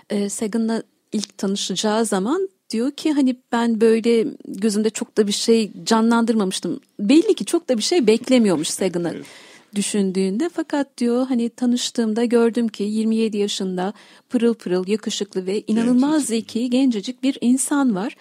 E, 0.09 0.29
Sagan'la 0.29 0.83
ilk 1.13 1.37
tanışacağı 1.37 2.05
zaman 2.05 2.49
diyor 2.69 2.91
ki 2.91 3.11
hani 3.11 3.35
ben 3.51 3.81
böyle 3.81 4.27
gözümde 4.47 4.89
çok 4.89 5.17
da 5.17 5.27
bir 5.27 5.31
şey 5.31 5.71
canlandırmamıştım. 5.83 6.79
Belli 6.99 7.33
ki 7.33 7.45
çok 7.45 7.69
da 7.69 7.77
bir 7.77 7.83
şey 7.83 8.07
beklemiyormuş 8.07 8.67
Sagan'ı. 8.67 9.11
Evet 9.15 9.25
düşündüğünde 9.75 10.49
fakat 10.49 10.97
diyor 10.97 11.27
hani 11.27 11.49
tanıştığımda 11.49 12.25
gördüm 12.25 12.67
ki 12.67 12.83
27 12.83 13.37
yaşında 13.37 13.93
pırıl 14.29 14.53
pırıl 14.53 14.87
yakışıklı 14.87 15.45
ve 15.45 15.63
inanılmaz 15.67 16.11
gencecik. 16.11 16.27
zeki 16.27 16.69
gencecik 16.69 17.23
bir 17.23 17.37
insan 17.41 17.95
var. 17.95 18.15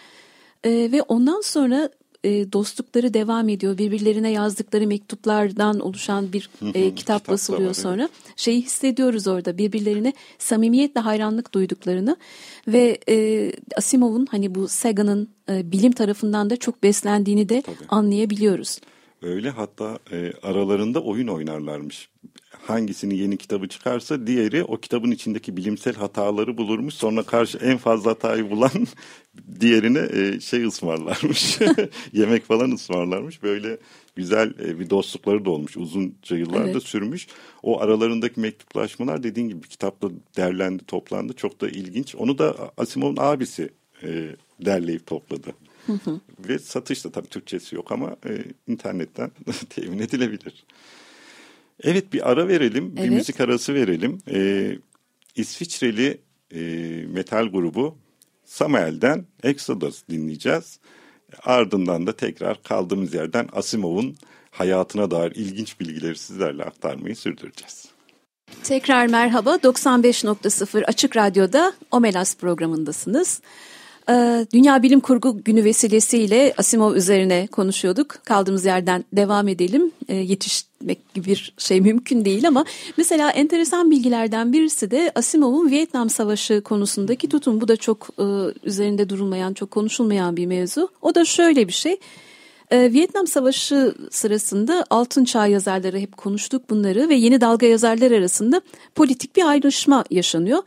Ee, 0.64 0.70
ve 0.92 1.02
ondan 1.02 1.40
sonra 1.40 1.88
e, 2.26 2.52
dostlukları 2.52 3.14
devam 3.14 3.48
ediyor. 3.48 3.78
Birbirlerine 3.78 4.30
yazdıkları 4.30 4.86
mektuplardan 4.86 5.80
oluşan 5.80 6.32
bir 6.32 6.50
e, 6.62 6.72
kitap, 6.72 6.96
kitap 6.96 7.28
basılıyor 7.28 7.74
sonra. 7.74 8.08
Şeyi 8.36 8.62
hissediyoruz 8.62 9.26
orada 9.26 9.58
birbirlerine 9.58 10.12
samimiyetle 10.38 11.00
hayranlık 11.00 11.54
duyduklarını 11.54 12.16
ve 12.68 12.98
e, 13.08 13.52
Asimov'un 13.76 14.26
hani 14.30 14.54
bu 14.54 14.68
Sagan'ın 14.68 15.28
e, 15.48 15.72
bilim 15.72 15.92
tarafından 15.92 16.50
da 16.50 16.56
çok 16.56 16.82
beslendiğini 16.82 17.48
de 17.48 17.62
Tabii. 17.62 17.76
anlayabiliyoruz. 17.88 18.78
Öyle 19.26 19.50
hatta 19.50 19.98
e, 20.12 20.32
aralarında 20.42 21.02
oyun 21.02 21.28
oynarlarmış 21.28 22.08
hangisini 22.66 23.16
yeni 23.18 23.36
kitabı 23.36 23.68
çıkarsa 23.68 24.26
diğeri 24.26 24.64
o 24.64 24.76
kitabın 24.76 25.10
içindeki 25.10 25.56
bilimsel 25.56 25.94
hataları 25.94 26.58
bulurmuş. 26.58 26.94
Sonra 26.94 27.22
karşı 27.22 27.58
en 27.58 27.76
fazla 27.76 28.10
hatayı 28.10 28.50
bulan 28.50 28.70
diğerine 29.60 30.08
e, 30.12 30.40
şey 30.40 30.64
ısmarlarmış. 30.64 31.58
Yemek 32.12 32.44
falan 32.44 32.70
ısmarlarmış. 32.70 33.42
Böyle 33.42 33.78
güzel 34.16 34.54
e, 34.64 34.78
bir 34.80 34.90
dostlukları 34.90 35.44
da 35.44 35.50
olmuş. 35.50 35.76
Uzunca 35.76 36.36
yıllarda 36.36 36.70
evet. 36.70 36.82
sürmüş. 36.82 37.26
O 37.62 37.80
aralarındaki 37.80 38.40
mektuplaşmalar 38.40 39.22
dediğin 39.22 39.48
gibi 39.48 39.68
kitapta 39.68 40.08
derlendi, 40.36 40.84
toplandı. 40.84 41.32
Çok 41.32 41.60
da 41.60 41.68
ilginç. 41.68 42.14
Onu 42.14 42.38
da 42.38 42.56
Asimov'un 42.76 43.16
abisi 43.18 43.70
e, 44.02 44.28
derleyip 44.60 45.06
topladı. 45.06 45.52
Ve 46.48 46.58
satışta 46.58 47.10
tabii 47.10 47.28
Türkçesi 47.28 47.74
yok 47.74 47.92
ama 47.92 48.16
e, 48.26 48.44
internetten 48.66 49.30
temin 49.70 49.98
edilebilir. 49.98 50.64
Evet 51.82 52.12
bir 52.12 52.30
ara 52.30 52.48
verelim, 52.48 52.94
evet. 52.96 53.04
bir 53.04 53.14
müzik 53.14 53.40
arası 53.40 53.74
verelim. 53.74 54.18
Ee, 54.30 54.78
İsviçreli 55.34 56.20
e, 56.54 56.60
metal 57.08 57.46
grubu 57.46 57.98
Samael'den 58.44 59.26
Exodus 59.42 60.02
dinleyeceğiz. 60.10 60.80
Ardından 61.42 62.06
da 62.06 62.16
tekrar 62.16 62.62
kaldığımız 62.62 63.14
yerden 63.14 63.48
Asimov'un 63.52 64.16
hayatına 64.50 65.10
dair 65.10 65.32
ilginç 65.34 65.80
bilgileri 65.80 66.18
sizlerle 66.18 66.64
aktarmayı 66.64 67.16
sürdüreceğiz. 67.16 67.88
Tekrar 68.62 69.06
merhaba 69.06 69.54
95.0 69.54 70.84
Açık 70.84 71.16
Radyo'da 71.16 71.72
Omelas 71.90 72.36
programındasınız. 72.36 73.40
Ee, 74.10 74.46
Dünya 74.52 74.82
Bilim 74.82 75.00
Kurgu 75.00 75.44
Günü 75.44 75.64
vesilesiyle 75.64 76.54
Asimov 76.58 76.94
üzerine 76.94 77.46
konuşuyorduk. 77.46 78.08
Kaldığımız 78.24 78.64
yerden 78.64 79.04
devam 79.12 79.48
edelim. 79.48 79.90
Ee, 80.08 80.14
yetişmek 80.14 81.14
gibi 81.14 81.26
bir 81.26 81.54
şey 81.58 81.80
mümkün 81.80 82.24
değil 82.24 82.48
ama 82.48 82.64
mesela 82.96 83.30
enteresan 83.30 83.90
bilgilerden 83.90 84.52
birisi 84.52 84.90
de 84.90 85.12
Asimov'un 85.14 85.70
Vietnam 85.70 86.10
Savaşı 86.10 86.60
konusundaki 86.60 87.28
tutum. 87.28 87.60
Bu 87.60 87.68
da 87.68 87.76
çok 87.76 88.08
e, 88.18 88.24
üzerinde 88.64 89.08
durulmayan, 89.08 89.54
çok 89.54 89.70
konuşulmayan 89.70 90.36
bir 90.36 90.46
mevzu. 90.46 90.88
O 91.02 91.14
da 91.14 91.24
şöyle 91.24 91.68
bir 91.68 91.72
şey. 91.72 91.98
Ee, 92.70 92.92
Vietnam 92.92 93.26
Savaşı 93.26 93.94
sırasında 94.10 94.84
altın 94.90 95.24
çağ 95.24 95.46
yazarları 95.46 95.98
hep 95.98 96.16
konuştuk 96.16 96.70
bunları 96.70 97.08
ve 97.08 97.14
yeni 97.14 97.40
dalga 97.40 97.66
yazarlar 97.66 98.10
arasında 98.10 98.60
politik 98.94 99.36
bir 99.36 99.48
ayrışma 99.48 100.04
yaşanıyor. 100.10 100.62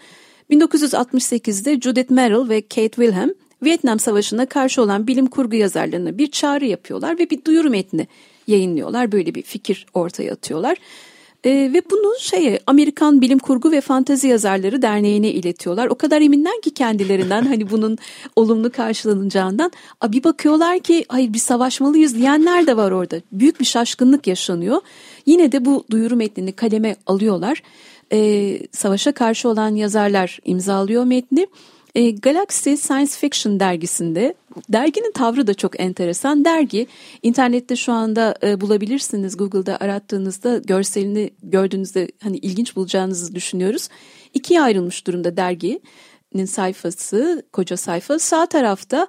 1968'de 0.49 1.81
Judith 1.81 2.11
Merrill 2.11 2.49
ve 2.49 2.61
Kate 2.61 2.89
Wilhelm 2.89 3.33
Vietnam 3.63 3.99
Savaşı'na 3.99 4.45
karşı 4.45 4.81
olan 4.81 5.07
bilim 5.07 5.25
kurgu 5.25 5.55
yazarlarına 5.55 6.17
bir 6.17 6.31
çağrı 6.31 6.65
yapıyorlar 6.65 7.19
ve 7.19 7.29
bir 7.29 7.45
duyuru 7.45 7.69
metni 7.69 8.07
yayınlıyorlar. 8.47 9.11
Böyle 9.11 9.35
bir 9.35 9.41
fikir 9.41 9.85
ortaya 9.93 10.33
atıyorlar. 10.33 10.77
E, 11.43 11.49
ve 11.49 11.81
bunu 11.91 12.13
şeye 12.19 12.59
Amerikan 12.67 13.21
Bilim 13.21 13.39
Kurgu 13.39 13.71
ve 13.71 13.81
Fantezi 13.81 14.27
Yazarları 14.27 14.81
Derneği'ne 14.81 15.31
iletiyorlar. 15.31 15.87
O 15.87 15.95
kadar 15.95 16.21
eminler 16.21 16.61
ki 16.61 16.73
kendilerinden 16.73 17.45
hani 17.45 17.69
bunun 17.69 17.97
olumlu 18.35 18.71
karşılanacağından. 18.71 19.71
A, 20.01 20.11
bir 20.11 20.23
bakıyorlar 20.23 20.79
ki 20.79 21.05
hayır 21.07 21.33
bir 21.33 21.39
savaşmalıyız 21.39 22.15
diyenler 22.15 22.67
de 22.67 22.77
var 22.77 22.91
orada. 22.91 23.21
Büyük 23.31 23.59
bir 23.59 23.65
şaşkınlık 23.65 24.27
yaşanıyor. 24.27 24.81
Yine 25.25 25.51
de 25.51 25.65
bu 25.65 25.83
duyuru 25.91 26.15
metnini 26.15 26.51
kaleme 26.51 26.95
alıyorlar. 27.05 27.63
E, 28.13 28.59
savaşa 28.71 29.11
karşı 29.11 29.49
olan 29.49 29.75
yazarlar 29.75 30.39
imzalıyor 30.45 31.03
metni. 31.03 31.47
E, 31.95 32.11
Galaxy 32.11 32.75
Science 32.75 33.11
Fiction 33.11 33.59
dergisinde 33.59 34.33
derginin 34.69 35.11
tavrı 35.11 35.47
da 35.47 35.53
çok 35.53 35.79
enteresan. 35.79 36.45
Dergi 36.45 36.87
internette 37.23 37.75
şu 37.75 37.93
anda 37.93 38.35
e, 38.43 38.61
bulabilirsiniz 38.61 39.37
Google'da 39.37 39.77
arattığınızda 39.79 40.57
görselini 40.57 41.31
gördüğünüzde 41.43 42.07
hani 42.23 42.37
ilginç 42.37 42.75
bulacağınızı 42.75 43.35
düşünüyoruz. 43.35 43.89
İkiye 44.33 44.61
ayrılmış 44.61 45.07
durumda 45.07 45.37
derginin 45.37 46.45
sayfası, 46.45 47.43
koca 47.53 47.77
sayfa. 47.77 48.19
Sağ 48.19 48.45
tarafta 48.45 49.07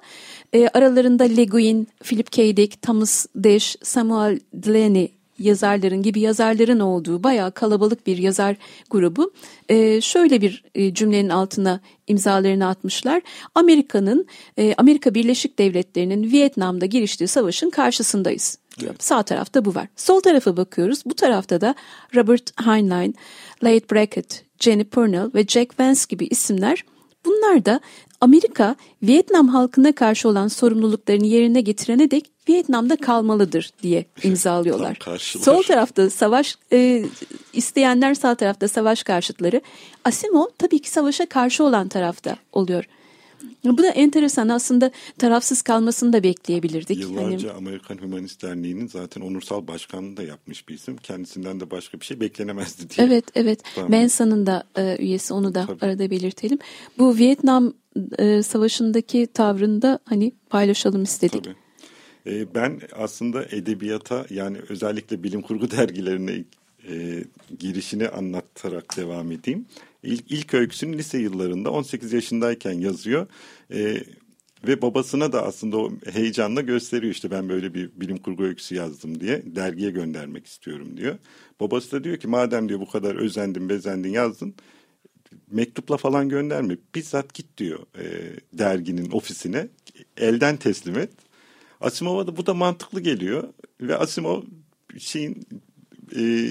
e, 0.53 0.67
aralarında 0.67 1.23
Le 1.23 1.45
Guin, 1.45 1.87
Philip 2.03 2.31
K. 2.31 2.57
Dick, 2.57 2.81
Thomas 2.81 3.25
Dash, 3.35 3.75
Samuel 3.83 4.39
Delaney 4.53 5.20
yazarların 5.41 6.01
gibi 6.01 6.19
yazarların 6.19 6.79
olduğu 6.79 7.23
bayağı 7.23 7.51
kalabalık 7.51 8.07
bir 8.07 8.17
yazar 8.17 8.55
grubu 8.89 9.33
e, 9.69 10.01
şöyle 10.01 10.41
bir 10.41 10.63
e, 10.75 10.93
cümlenin 10.93 11.29
altına 11.29 11.79
imzalarını 12.07 12.67
atmışlar. 12.67 13.21
Amerika'nın 13.55 14.27
e, 14.57 14.73
Amerika 14.77 15.13
Birleşik 15.13 15.59
Devletleri'nin 15.59 16.31
Vietnam'da 16.31 16.85
giriştiği 16.85 17.27
savaşın 17.27 17.69
karşısındayız. 17.69 18.57
Evet. 18.83 19.03
Sağ 19.03 19.23
tarafta 19.23 19.65
bu 19.65 19.75
var. 19.75 19.87
Sol 19.95 20.19
tarafa 20.19 20.57
bakıyoruz. 20.57 21.03
Bu 21.05 21.13
tarafta 21.13 21.61
da 21.61 21.75
Robert 22.15 22.65
Heinlein, 22.65 23.15
Late 23.63 23.89
Brackett, 23.91 24.43
Jenny 24.59 24.83
Purnell 24.83 25.33
ve 25.33 25.43
Jack 25.43 25.79
Vance 25.79 26.01
gibi 26.09 26.25
isimler 26.25 26.83
Bunlar 27.25 27.65
da 27.65 27.79
Amerika 28.21 28.75
Vietnam 29.03 29.47
halkına 29.47 29.91
karşı 29.91 30.29
olan 30.29 30.47
sorumluluklarını 30.47 31.25
yerine 31.25 31.61
getirene 31.61 32.11
dek 32.11 32.31
Vietnam'da 32.49 32.95
kalmalıdır 32.95 33.71
diye 33.83 34.05
imzalıyorlar. 34.23 34.97
Sol 35.43 35.63
tarafta 35.63 36.09
savaş 36.09 36.55
e, 36.71 37.05
isteyenler 37.53 38.13
sağ 38.13 38.35
tarafta 38.35 38.67
savaş 38.67 39.03
karşıtları. 39.03 39.61
Asimov 40.05 40.45
tabii 40.57 40.79
ki 40.79 40.89
savaşa 40.89 41.25
karşı 41.25 41.63
olan 41.63 41.87
tarafta 41.87 42.35
oluyor. 42.51 42.85
Bu 43.63 43.77
da 43.77 43.89
enteresan 43.89 44.49
aslında 44.49 44.91
tarafsız 45.17 45.61
kalmasını 45.61 46.13
da 46.13 46.23
bekleyebilirdik. 46.23 46.99
Yıllarca 46.99 47.49
hani... 47.49 47.57
Amerikan 47.57 48.01
Hümanist 48.01 48.43
Derneği'nin 48.43 48.87
zaten 48.87 49.21
onursal 49.21 49.67
başkanlığı 49.67 50.17
da 50.17 50.23
yapmış 50.23 50.69
bir 50.69 50.73
isim. 50.73 50.97
Kendisinden 50.97 51.59
de 51.59 51.71
başka 51.71 51.99
bir 51.99 52.05
şey 52.05 52.19
beklenemezdi 52.19 52.89
diye. 52.89 53.07
Evet 53.07 53.25
evet 53.35 53.59
Mensa'nın 53.87 54.45
da 54.45 54.63
e, 54.77 54.97
üyesi 54.99 55.33
onu 55.33 55.55
da 55.55 55.65
Tabii. 55.65 55.85
arada 55.85 56.09
belirtelim. 56.09 56.59
Bu 56.97 57.17
Vietnam 57.17 57.73
e, 58.19 58.43
Savaşı'ndaki 58.43 59.27
tavrını 59.33 59.81
da 59.81 59.99
hani 60.05 60.31
paylaşalım 60.49 61.03
istedik. 61.03 61.43
Tabii. 61.43 61.55
E, 62.25 62.55
ben 62.55 62.81
aslında 62.95 63.45
edebiyata 63.45 64.25
yani 64.29 64.57
özellikle 64.69 65.23
bilim 65.23 65.41
kurgu 65.41 65.71
dergilerine 65.77 66.43
e, 66.89 67.23
girişini 67.59 68.09
anlatarak 68.09 68.97
devam 68.97 69.31
edeyim. 69.31 69.65
İlk, 70.03 70.31
ilk 70.31 70.53
öyküsünü 70.53 70.97
lise 70.97 71.17
yıllarında 71.17 71.71
18 71.71 72.13
yaşındayken 72.13 72.73
yazıyor. 72.73 73.27
E, 73.73 74.03
ve 74.67 74.81
babasına 74.81 75.33
da 75.33 75.45
aslında 75.45 75.77
o 75.77 75.91
heyecanla 76.13 76.61
gösteriyor 76.61 77.13
işte 77.13 77.31
ben 77.31 77.49
böyle 77.49 77.73
bir 77.73 77.91
bilim 77.95 78.17
kurgu 78.17 78.43
öyküsü 78.43 78.75
yazdım 78.75 79.19
diye 79.19 79.43
dergiye 79.45 79.91
göndermek 79.91 80.45
istiyorum 80.45 80.97
diyor. 80.97 81.17
Babası 81.59 81.91
da 81.91 82.03
diyor 82.03 82.17
ki 82.17 82.27
madem 82.27 82.69
diyor 82.69 82.79
bu 82.79 82.89
kadar 82.89 83.15
özendin 83.15 83.69
bezendin 83.69 84.09
yazdın 84.09 84.55
mektupla 85.51 85.97
falan 85.97 86.29
gönderme 86.29 86.77
bizzat 86.95 87.33
git 87.33 87.57
diyor 87.57 87.79
e, 87.99 88.35
derginin 88.53 89.11
ofisine 89.11 89.67
elden 90.17 90.57
teslim 90.57 90.97
et. 90.97 91.11
Asimov'a 91.81 92.27
da 92.27 92.37
bu 92.37 92.45
da 92.45 92.53
mantıklı 92.53 93.01
geliyor 93.01 93.53
ve 93.81 93.97
Asimov 93.97 94.41
şeyin 94.97 95.47
e, 96.15 96.49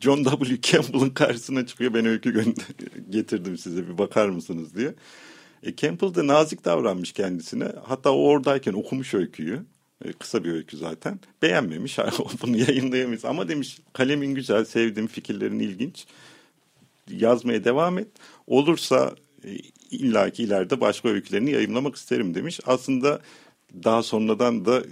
John 0.00 0.24
W. 0.24 0.60
Campbell'ın 0.60 1.10
karşısına 1.10 1.66
çıkıyor. 1.66 1.94
Ben 1.94 2.06
öykü 2.06 2.54
getirdim 3.10 3.58
size 3.58 3.88
bir 3.88 3.98
bakar 3.98 4.28
mısınız 4.28 4.76
diye. 4.76 4.94
E, 5.62 5.76
Campbell 5.76 6.14
de 6.14 6.26
nazik 6.26 6.64
davranmış 6.64 7.12
kendisine. 7.12 7.72
Hatta 7.84 8.12
o 8.12 8.22
oradayken 8.22 8.72
okumuş 8.72 9.14
öyküyü. 9.14 9.62
E, 10.04 10.12
kısa 10.12 10.44
bir 10.44 10.52
öykü 10.52 10.76
zaten. 10.76 11.20
Beğenmemiş. 11.42 11.98
Bunu 12.42 12.56
yayınlayamayız. 12.56 13.24
Ama 13.24 13.48
demiş 13.48 13.78
kalemin 13.92 14.34
güzel, 14.34 14.64
sevdiğim 14.64 15.08
fikirlerin 15.08 15.58
ilginç. 15.58 16.06
Yazmaya 17.10 17.64
devam 17.64 17.98
et. 17.98 18.08
Olursa 18.46 19.14
e, 19.44 19.56
illaki 19.90 20.42
ileride 20.42 20.80
başka 20.80 21.08
öykülerini 21.08 21.50
yayınlamak 21.50 21.96
isterim 21.96 22.34
demiş. 22.34 22.60
Aslında 22.66 23.20
daha 23.84 24.02
sonradan 24.02 24.64
da 24.64 24.82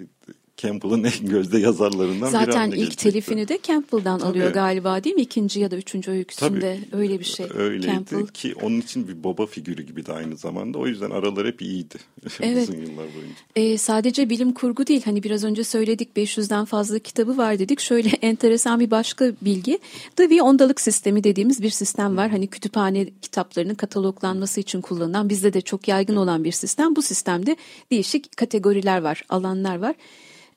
Campbell'ın 0.56 1.04
en 1.04 1.28
gözde 1.28 1.58
yazarlarından 1.58 2.30
Zaten 2.30 2.46
biri 2.46 2.52
Zaten 2.52 2.66
ilk 2.70 2.74
gelecekti. 2.76 3.02
telifini 3.02 3.48
de 3.48 3.58
Campbell'dan 3.62 4.18
Tabii. 4.18 4.30
alıyor 4.30 4.52
galiba 4.52 5.04
değil 5.04 5.16
mi? 5.16 5.22
İkinci 5.22 5.60
ya 5.60 5.70
da 5.70 5.76
üçüncü 5.76 6.10
öyküsünde 6.10 6.78
Tabii. 6.90 7.00
öyle 7.02 7.20
bir 7.20 7.24
şey. 7.24 7.46
Öyleydi 7.54 7.86
Campbell. 7.86 8.26
ki 8.26 8.54
onun 8.62 8.80
için 8.80 9.08
bir 9.08 9.24
baba 9.24 9.46
figürü 9.46 9.82
gibi 9.82 10.06
de 10.06 10.12
aynı 10.12 10.36
zamanda. 10.36 10.78
O 10.78 10.86
yüzden 10.86 11.10
aralar 11.10 11.46
hep 11.46 11.62
iyiydi 11.62 11.94
evet. 12.40 12.68
uzun 12.68 12.80
yıllar 12.80 12.96
boyunca. 12.96 13.34
Ee, 13.56 13.78
sadece 13.78 14.30
bilim 14.30 14.52
kurgu 14.52 14.86
değil. 14.86 15.02
Hani 15.04 15.22
biraz 15.22 15.44
önce 15.44 15.64
söyledik 15.64 16.08
500'den 16.16 16.64
fazla 16.64 16.98
kitabı 16.98 17.36
var 17.36 17.58
dedik. 17.58 17.80
Şöyle 17.80 18.08
enteresan 18.22 18.80
bir 18.80 18.90
başka 18.90 19.32
bilgi. 19.42 19.78
Dewey 20.18 20.42
ondalık 20.42 20.80
sistemi 20.80 21.24
dediğimiz 21.24 21.62
bir 21.62 21.70
sistem 21.70 22.16
var. 22.16 22.30
Hani 22.30 22.46
kütüphane 22.46 23.06
kitaplarının 23.22 23.74
kataloglanması 23.74 24.60
için 24.60 24.80
kullanılan 24.80 25.28
bizde 25.28 25.52
de 25.52 25.60
çok 25.60 25.88
yaygın 25.88 26.16
olan 26.16 26.44
bir 26.44 26.52
sistem. 26.52 26.96
Bu 26.96 27.02
sistemde 27.02 27.56
değişik 27.90 28.36
kategoriler 28.36 29.02
var, 29.02 29.22
alanlar 29.28 29.76
var. 29.78 29.94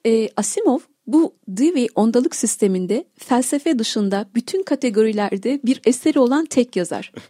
E, 0.06 0.30
Asimov 0.38 0.80
bu 1.08 1.34
Dewey 1.48 1.88
ondalık 1.96 2.36
sisteminde 2.36 3.06
felsefe 3.18 3.80
dışında 3.80 4.30
bütün 4.36 4.64
kategorilerde 4.64 5.60
bir 5.66 5.82
eseri 5.86 6.20
olan 6.20 6.46
tek 6.46 6.76
yazar. 6.76 7.12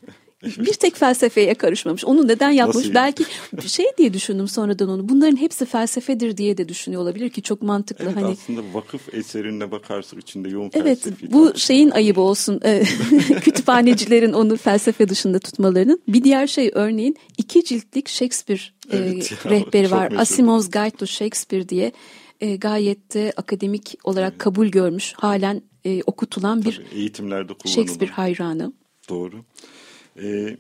bir 0.44 0.74
tek 0.74 0.96
felsefeye 0.96 1.54
karışmamış. 1.54 2.06
Onu 2.06 2.28
neden 2.28 2.52
yapmış? 2.52 2.76
Nasıl? 2.76 2.94
Belki 2.94 3.26
şey 3.68 3.86
diye 3.98 4.14
düşündüm 4.14 4.48
sonradan 4.48 4.90
onu. 4.90 5.10
Bunların 5.10 5.36
hepsi 5.38 5.66
felsefedir 5.66 6.38
diye 6.38 6.58
de 6.58 6.70
düşünüyor 6.70 7.02
olabilir 7.02 7.30
ki 7.30 7.42
çok 7.42 7.62
mantıklı. 7.62 8.06
Evet 8.06 8.16
hani 8.16 8.26
aslında 8.26 8.62
vakıf 8.74 9.14
eserine 9.14 9.72
bakarsak 9.72 10.20
içinde 10.20 10.50
yoğun 10.50 10.72
evet. 10.74 11.06
Bu 11.32 11.54
şeyin 11.56 11.90
ayıbı 11.90 12.22
olsun. 12.22 12.62
E, 12.66 12.84
kütüphanecilerin 13.42 14.34
onu 14.34 14.58
felsefe 14.58 15.10
dışında 15.10 15.40
tutmalarının. 15.40 16.02
Bir 16.08 16.24
diğer 16.24 16.48
şey 16.48 16.72
örneğin 16.74 17.16
iki 17.38 17.64
ciltlik 17.64 18.10
Shakespeare 18.10 18.62
e, 18.92 18.98
evet, 18.98 19.32
e, 19.46 19.50
rehberi 19.50 19.92
var. 19.92 20.08
Meşhur. 20.08 20.22
Asimov's 20.22 20.72
Guide 20.72 20.98
to 20.98 21.06
Shakespeare 21.06 21.70
diye 21.70 21.92
e, 22.42 22.56
gayet 22.56 23.14
de 23.14 23.34
akademik 23.38 23.96
olarak 24.04 24.32
evet. 24.32 24.42
kabul 24.42 24.68
görmüş, 24.68 25.14
halen 25.14 25.62
e, 25.86 26.02
okutulan 26.04 26.66
bir 26.66 26.76
Tabii, 26.76 27.00
eğitimlerde 27.00 27.54
Shakespeare 27.66 28.12
hayranı. 28.12 28.74
Doğru. 29.10 29.36
Ee, 30.22 30.58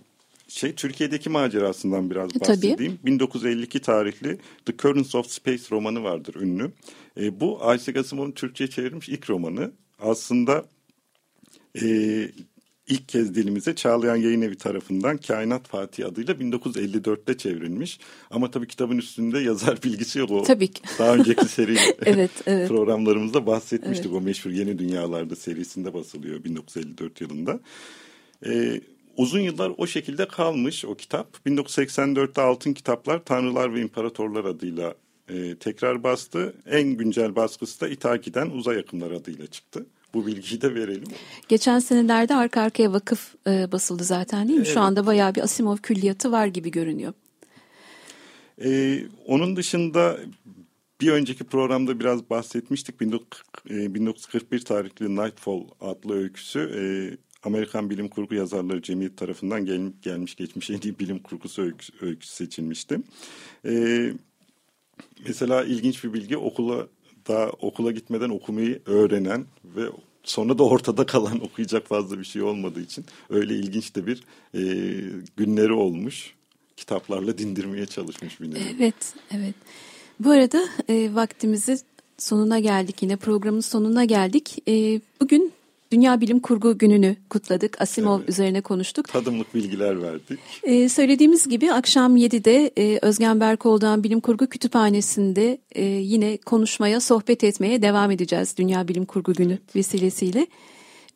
şey 0.48 0.74
Türkiye'deki 0.74 1.30
macerasından 1.30 2.10
biraz 2.10 2.36
e, 2.36 2.40
bahsedeyim. 2.40 2.78
Tabii. 2.78 3.06
1952 3.06 3.80
tarihli 3.80 4.38
The 4.66 4.78
Currents 4.78 5.16
of 5.16 5.28
Space 5.28 5.64
romanı 5.72 6.04
vardır 6.04 6.36
ünlü. 6.36 6.72
E, 7.20 7.40
bu 7.40 7.60
Isaac 7.76 7.98
Asimov'un 7.98 8.32
Türkçe'ye 8.32 8.70
çevrilmiş 8.70 9.10
ilk 9.10 9.30
romanı. 9.30 9.72
Aslında 10.00 10.66
e, 11.82 11.86
ilk 12.90 13.08
kez 13.10 13.36
dilimize 13.36 13.76
Çağlayan 13.76 14.16
Yayın 14.16 14.42
Evi 14.42 14.58
tarafından 14.58 15.18
Kainat 15.18 15.68
Fatih 15.68 16.06
adıyla 16.06 16.34
1954'te 16.34 17.38
çevrilmiş. 17.38 18.00
Ama 18.32 18.52
tabii 18.52 18.68
kitabın 18.68 18.98
üstünde 18.98 19.40
yazar 19.40 19.80
bilgisi 19.84 20.20
yok. 20.20 20.32
O 20.32 20.44
tabii 20.44 20.68
ki. 20.68 20.82
Daha 21.00 21.16
önceki 21.16 21.46
seri 21.46 21.78
evet, 22.06 22.32
evet. 22.46 22.68
programlarımızda 22.68 23.46
bahsetmiştik. 23.46 24.12
Evet. 24.12 24.22
O 24.22 24.22
meşhur 24.22 24.52
Yeni 24.52 24.80
Dünyalarda 24.80 25.36
serisinde 25.36 25.94
basılıyor 25.94 26.44
1954 26.44 27.22
yılında. 27.22 27.60
Ee, 28.46 28.82
uzun 29.18 29.40
yıllar 29.40 29.72
o 29.78 29.88
şekilde 29.88 30.28
kalmış 30.28 30.86
o 30.86 30.96
kitap. 30.96 31.38
1984'te 31.46 32.42
Altın 32.42 32.74
Kitaplar 32.74 33.26
Tanrılar 33.26 33.74
ve 33.74 33.82
İmparatorlar 33.82 34.46
adıyla 34.46 34.96
e, 35.30 35.56
tekrar 35.56 36.04
bastı. 36.04 36.54
En 36.66 36.90
güncel 36.90 37.36
baskısı 37.36 37.82
da 37.82 37.88
İtaki'den 37.88 38.50
Uzay 38.50 38.76
Yakınlar 38.76 39.12
adıyla 39.12 39.48
çıktı. 39.48 39.86
Bu 40.14 40.28
bilgiyi 40.28 40.62
de 40.62 40.76
verelim. 40.76 41.08
Geçen 41.48 41.80
senelerde 41.80 42.36
arka 42.36 42.62
arkaya 42.62 42.94
vakıf 42.94 43.36
e, 43.48 43.72
basıldı 43.72 44.04
zaten 44.04 44.48
değil 44.48 44.60
mi? 44.60 44.64
Evet. 44.66 44.74
Şu 44.74 44.80
anda 44.80 45.06
bayağı 45.06 45.36
bir 45.36 45.42
Asimov 45.42 45.78
külliyatı 45.78 46.32
var 46.32 46.48
gibi 46.48 46.72
görünüyor. 46.72 47.14
Ee, 48.64 49.04
onun 49.26 49.56
dışında 49.56 50.20
bir 51.02 51.12
önceki 51.12 51.44
programda 51.44 52.00
biraz 52.00 52.30
bahsetmiştik. 52.30 53.02
1941 53.02 54.58
e, 54.58 54.64
tarihli 54.64 55.16
Nightfall 55.16 55.62
adlı 55.82 56.16
öyküsü 56.16 56.60
e, 56.60 56.82
Amerikan 57.44 57.90
Bilim 57.90 58.08
Kurgu 58.08 58.36
Yazarları 58.36 58.82
Cemiyeti 58.82 59.16
tarafından 59.16 59.66
gel, 59.66 59.82
gelmiş 60.02 60.36
geçmiş 60.36 60.70
en 60.70 60.82
iyi 60.82 61.00
bilim 61.00 61.20
kurgusu 61.20 61.62
öyküsü, 61.62 61.94
öyküsü 62.02 62.34
seçilmişti. 62.34 63.00
Ee, 63.66 64.14
mesela 65.28 65.64
ilginç 65.64 66.04
bir 66.04 66.14
bilgi 66.14 66.38
okula 66.38 66.88
daha 67.30 67.50
okula 67.50 67.92
gitmeden 67.92 68.30
okumayı 68.30 68.82
öğrenen 68.86 69.46
ve 69.66 69.82
sonra 70.24 70.58
da 70.58 70.64
ortada 70.64 71.06
kalan 71.06 71.40
okuyacak 71.46 71.88
fazla 71.88 72.20
bir 72.20 72.24
şey 72.24 72.42
olmadığı 72.42 72.82
için 72.82 73.06
öyle 73.30 73.56
ilginç 73.56 73.96
de 73.96 74.08
bir 74.08 74.24
e, 74.54 74.62
günleri 75.38 75.74
olmuş. 75.74 76.34
Kitaplarla 76.78 77.38
dindirmeye 77.38 77.86
çalışmış 77.86 78.42
bir 78.42 78.52
nevi. 78.52 78.64
Evet, 78.78 79.14
evet. 79.32 79.56
Bu 80.20 80.32
arada 80.32 80.70
e, 80.90 81.16
vaktimizi 81.16 81.78
sonuna 82.18 82.60
geldik 82.60 82.96
yine 83.02 83.16
programın 83.16 83.60
sonuna 83.60 84.06
geldik. 84.06 84.64
E, 84.68 85.02
bugün 85.22 85.54
Dünya 85.92 86.22
Bilim 86.22 86.40
Kurgu 86.40 86.78
Günü'nü 86.78 87.16
kutladık. 87.30 87.82
Asimov 87.82 88.20
evet. 88.20 88.30
üzerine 88.30 88.62
konuştuk. 88.62 89.08
Tadımlık 89.08 89.56
bilgiler 89.56 90.02
verdik. 90.02 90.40
Ee, 90.64 90.90
söylediğimiz 90.90 91.48
gibi 91.48 91.74
akşam 91.74 92.18
7'de 92.18 92.72
e, 92.78 93.00
Özgen 93.02 93.40
Berkol'dan 93.40 94.04
Bilim 94.04 94.20
Kurgu 94.20 94.48
Kütüphanesi'nde 94.48 95.58
e, 95.72 95.84
yine 95.86 96.38
konuşmaya, 96.38 97.00
sohbet 97.00 97.44
etmeye 97.44 97.82
devam 97.82 98.12
edeceğiz 98.12 98.58
Dünya 98.58 98.88
Bilim 98.88 99.06
Kurgu 99.06 99.34
Günü 99.34 99.52
evet. 99.52 99.76
vesilesiyle. 99.76 100.48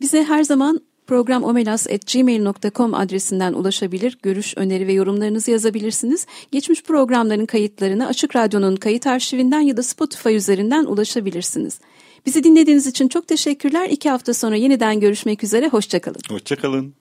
Bize 0.01 0.23
her 0.23 0.43
zaman 0.43 0.81
programomelas.gmail.com 1.07 2.93
adresinden 2.93 3.53
ulaşabilir, 3.53 4.17
görüş, 4.23 4.53
öneri 4.57 4.87
ve 4.87 4.93
yorumlarınızı 4.93 5.51
yazabilirsiniz. 5.51 6.27
Geçmiş 6.51 6.83
programların 6.83 7.45
kayıtlarına 7.45 8.07
Açık 8.07 8.35
Radyo'nun 8.35 8.75
kayıt 8.75 9.07
arşivinden 9.07 9.59
ya 9.59 9.77
da 9.77 9.83
Spotify 9.83 10.35
üzerinden 10.35 10.85
ulaşabilirsiniz. 10.85 11.79
Bizi 12.25 12.43
dinlediğiniz 12.43 12.87
için 12.87 13.07
çok 13.07 13.27
teşekkürler. 13.27 13.89
İki 13.89 14.09
hafta 14.09 14.33
sonra 14.33 14.55
yeniden 14.55 14.99
görüşmek 14.99 15.43
üzere. 15.43 15.67
Hoşçakalın. 15.67 16.21
Hoşçakalın. 16.29 16.93